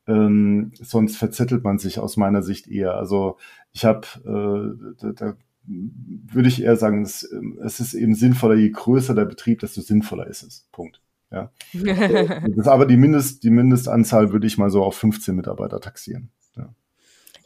Ähm, 0.07 0.71
sonst 0.75 1.17
verzettelt 1.17 1.65
man 1.65 1.77
sich 1.77 1.99
aus 1.99 2.15
meiner 2.15 2.41
Sicht 2.41 2.69
eher. 2.69 2.95
Also 2.95 3.35
ich 3.73 3.83
habe, 3.83 4.07
äh, 4.23 4.95
da, 5.01 5.11
da 5.11 5.37
würde 5.65 6.47
ich 6.47 6.63
eher 6.63 6.77
sagen, 6.77 7.01
es, 7.01 7.29
es, 7.61 7.81
ist 7.81 7.95
eben 7.95 8.15
sinnvoller, 8.15 8.55
je 8.55 8.69
größer 8.69 9.13
der 9.13 9.25
Betrieb, 9.25 9.59
desto 9.59 9.81
sinnvoller 9.81 10.27
ist 10.27 10.43
es. 10.43 10.69
Punkt. 10.71 11.01
Ja. 11.31 11.51
das 11.73 12.55
ist 12.55 12.67
aber 12.69 12.85
die, 12.85 12.95
Mindest, 12.95 13.43
die 13.43 13.49
Mindestanzahl 13.49 14.31
würde 14.31 14.47
ich 14.47 14.57
mal 14.57 14.69
so 14.69 14.85
auf 14.85 14.95
15 14.95 15.35
Mitarbeiter 15.35 15.81
taxieren. 15.81 16.31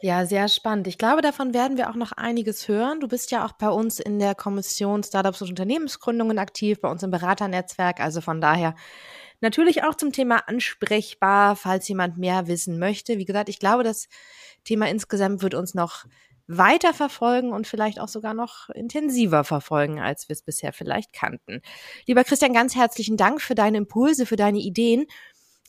Ja. 0.00 0.26
Sehr 0.26 0.48
spannend. 0.48 0.86
Ich 0.86 0.98
glaube, 0.98 1.22
davon 1.22 1.54
werden 1.54 1.76
wir 1.76 1.90
auch 1.90 1.94
noch 1.94 2.12
einiges 2.12 2.68
hören. 2.68 3.00
Du 3.00 3.08
bist 3.08 3.30
ja 3.30 3.44
auch 3.46 3.52
bei 3.52 3.68
uns 3.68 4.00
in 4.00 4.18
der 4.18 4.34
Kommission 4.34 5.02
Startups 5.02 5.42
und 5.42 5.50
Unternehmensgründungen 5.50 6.38
aktiv, 6.38 6.80
bei 6.80 6.90
uns 6.90 7.02
im 7.02 7.10
Beraternetzwerk. 7.10 8.00
Also 8.00 8.20
von 8.20 8.40
daher 8.40 8.74
natürlich 9.40 9.84
auch 9.84 9.94
zum 9.94 10.12
Thema 10.12 10.48
ansprechbar, 10.48 11.56
falls 11.56 11.88
jemand 11.88 12.18
mehr 12.18 12.46
wissen 12.48 12.78
möchte. 12.78 13.18
Wie 13.18 13.24
gesagt, 13.24 13.48
ich 13.48 13.58
glaube, 13.58 13.84
das 13.84 14.08
Thema 14.64 14.88
insgesamt 14.88 15.42
wird 15.42 15.54
uns 15.54 15.74
noch 15.74 16.04
weiter 16.46 16.92
verfolgen 16.92 17.52
und 17.52 17.66
vielleicht 17.66 17.98
auch 18.00 18.08
sogar 18.08 18.34
noch 18.34 18.68
intensiver 18.70 19.44
verfolgen, 19.44 20.00
als 20.00 20.28
wir 20.28 20.34
es 20.34 20.42
bisher 20.42 20.72
vielleicht 20.72 21.12
kannten. 21.12 21.62
Lieber 22.06 22.24
Christian, 22.24 22.52
ganz 22.52 22.74
herzlichen 22.74 23.16
Dank 23.16 23.40
für 23.40 23.54
deine 23.54 23.78
Impulse, 23.78 24.26
für 24.26 24.36
deine 24.36 24.58
Ideen. 24.58 25.06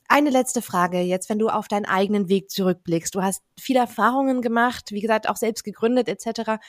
Eine 0.08 0.30
letzte 0.30 0.62
Frage 0.62 1.00
jetzt, 1.00 1.28
wenn 1.28 1.38
du 1.38 1.48
auf 1.48 1.68
deinen 1.68 1.84
eigenen 1.84 2.28
Weg 2.28 2.50
zurückblickst. 2.50 3.14
Du 3.14 3.22
hast 3.22 3.42
viele 3.58 3.80
Erfahrungen 3.80 4.42
gemacht, 4.42 4.92
wie 4.92 5.00
gesagt, 5.00 5.28
auch 5.28 5.36
selbst 5.36 5.64
gegründet 5.64 6.08
etc. 6.08 6.60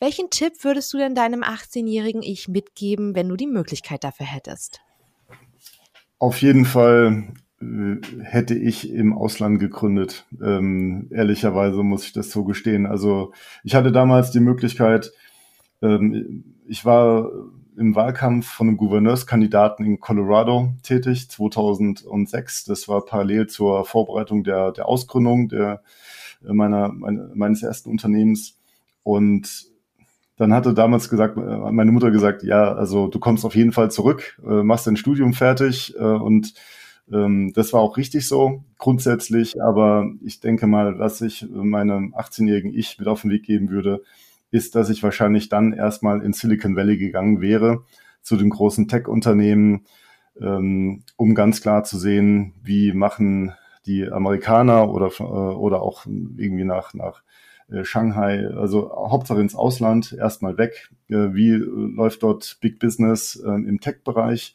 Welchen 0.00 0.30
Tipp 0.30 0.54
würdest 0.62 0.92
du 0.92 0.98
denn 0.98 1.14
deinem 1.14 1.42
18-jährigen 1.42 2.22
Ich 2.22 2.48
mitgeben, 2.48 3.14
wenn 3.14 3.28
du 3.28 3.36
die 3.36 3.46
Möglichkeit 3.46 4.04
dafür 4.04 4.26
hättest? 4.26 4.80
Auf 6.18 6.40
jeden 6.40 6.64
Fall 6.64 7.34
äh, 7.60 7.96
hätte 8.22 8.54
ich 8.54 8.90
im 8.90 9.12
Ausland 9.12 9.60
gegründet. 9.60 10.26
Ähm, 10.42 11.08
ehrlicherweise 11.10 11.82
muss 11.82 12.04
ich 12.04 12.12
das 12.12 12.30
so 12.30 12.44
gestehen. 12.44 12.86
Also 12.86 13.32
ich 13.64 13.74
hatte 13.74 13.92
damals 13.92 14.30
die 14.30 14.40
Möglichkeit, 14.40 15.12
ähm, 15.82 16.44
ich 16.66 16.84
war 16.84 17.30
im 17.76 17.94
Wahlkampf 17.94 18.46
von 18.46 18.68
einem 18.68 18.76
Gouverneurskandidaten 18.76 19.84
in 19.84 20.00
Colorado 20.00 20.74
tätig, 20.82 21.30
2006. 21.30 22.64
Das 22.64 22.88
war 22.88 23.04
parallel 23.04 23.46
zur 23.46 23.84
Vorbereitung 23.84 24.44
der, 24.44 24.72
der 24.72 24.88
Ausgründung 24.88 25.48
der, 25.48 25.82
äh, 26.46 26.52
meiner, 26.52 26.88
meine, 26.92 27.30
meines 27.34 27.62
ersten 27.62 27.90
Unternehmens. 27.90 28.58
Und 29.02 29.66
dann 30.36 30.52
hatte 30.52 30.74
damals 30.74 31.08
gesagt, 31.08 31.36
äh, 31.36 31.40
meine 31.40 31.92
Mutter 31.92 32.10
gesagt, 32.10 32.42
ja, 32.42 32.72
also 32.72 33.08
du 33.08 33.18
kommst 33.18 33.44
auf 33.44 33.54
jeden 33.54 33.72
Fall 33.72 33.90
zurück, 33.90 34.40
äh, 34.44 34.62
machst 34.62 34.86
dein 34.86 34.96
Studium 34.96 35.32
fertig 35.32 35.96
und 35.96 36.54
ähm, 37.12 37.52
das 37.54 37.72
war 37.72 37.80
auch 37.80 37.96
richtig 37.96 38.26
so 38.28 38.64
grundsätzlich, 38.78 39.60
aber 39.62 40.10
ich 40.22 40.40
denke 40.40 40.66
mal, 40.66 40.98
was 40.98 41.20
ich 41.20 41.46
meinem 41.50 42.14
18-jährigen 42.14 42.72
Ich 42.72 42.98
mit 42.98 43.08
auf 43.08 43.22
den 43.22 43.30
Weg 43.30 43.44
geben 43.44 43.70
würde, 43.70 44.02
ist, 44.52 44.76
dass 44.76 44.90
ich 44.90 45.02
wahrscheinlich 45.02 45.48
dann 45.48 45.72
erstmal 45.72 46.22
in 46.22 46.32
Silicon 46.32 46.76
Valley 46.76 46.98
gegangen 46.98 47.40
wäre, 47.40 47.84
zu 48.20 48.36
den 48.36 48.50
großen 48.50 48.86
Tech-Unternehmen, 48.86 49.86
ähm, 50.40 51.02
um 51.16 51.34
ganz 51.34 51.60
klar 51.60 51.82
zu 51.82 51.98
sehen, 51.98 52.54
wie 52.62 52.92
machen 52.92 53.52
die 53.86 54.06
Amerikaner 54.06 54.88
oder, 54.90 55.10
äh, 55.18 55.22
oder 55.22 55.82
auch 55.82 56.06
irgendwie 56.06 56.64
nach, 56.64 56.94
nach 56.94 57.22
äh, 57.70 57.84
Shanghai, 57.84 58.46
also 58.46 58.90
Hauptsache 58.92 59.40
ins 59.40 59.54
Ausland, 59.56 60.12
erstmal 60.12 60.58
weg. 60.58 60.90
Äh, 61.08 61.34
wie 61.34 61.50
läuft 61.52 62.22
dort 62.22 62.58
Big 62.60 62.78
Business 62.78 63.42
äh, 63.44 63.48
im 63.48 63.80
Tech-Bereich? 63.80 64.54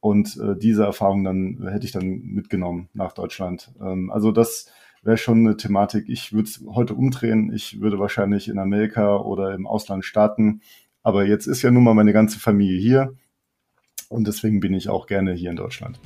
Und 0.00 0.36
äh, 0.36 0.56
diese 0.56 0.84
Erfahrung 0.84 1.24
dann 1.24 1.66
hätte 1.68 1.86
ich 1.86 1.92
dann 1.92 2.22
mitgenommen 2.24 2.88
nach 2.92 3.12
Deutschland. 3.12 3.72
Ähm, 3.80 4.10
also 4.10 4.32
das 4.32 4.70
wäre 5.02 5.16
schon 5.16 5.38
eine 5.38 5.56
Thematik. 5.56 6.08
Ich 6.08 6.32
würde 6.32 6.48
es 6.48 6.62
heute 6.66 6.94
umdrehen. 6.94 7.52
Ich 7.52 7.80
würde 7.80 7.98
wahrscheinlich 7.98 8.48
in 8.48 8.58
Amerika 8.58 9.16
oder 9.16 9.54
im 9.54 9.66
Ausland 9.66 10.04
starten. 10.04 10.60
Aber 11.02 11.26
jetzt 11.26 11.46
ist 11.46 11.62
ja 11.62 11.70
nun 11.70 11.84
mal 11.84 11.94
meine 11.94 12.12
ganze 12.12 12.38
Familie 12.38 12.78
hier. 12.78 13.14
Und 14.08 14.26
deswegen 14.26 14.60
bin 14.60 14.74
ich 14.74 14.88
auch 14.88 15.06
gerne 15.06 15.32
hier 15.32 15.50
in 15.50 15.56
Deutschland. 15.56 15.98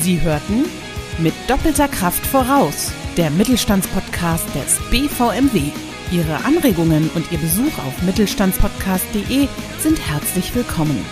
Sie 0.00 0.20
hörten 0.22 0.64
mit 1.18 1.34
doppelter 1.46 1.88
Kraft 1.88 2.24
voraus, 2.24 2.92
der 3.16 3.30
Mittelstandspodcast 3.30 4.54
des 4.54 4.80
BVMW. 4.90 5.70
Ihre 6.10 6.44
Anregungen 6.44 7.10
und 7.14 7.30
Ihr 7.30 7.38
Besuch 7.38 7.78
auf 7.86 8.02
mittelstandspodcast.de 8.02 9.48
sind 9.80 10.08
herzlich 10.08 10.54
willkommen. 10.54 11.04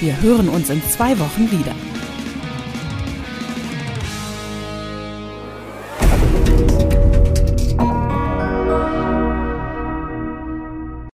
Wir 0.00 0.20
hören 0.22 0.48
uns 0.48 0.70
in 0.70 0.82
zwei 0.84 1.18
Wochen 1.18 1.50
wieder. 1.50 1.74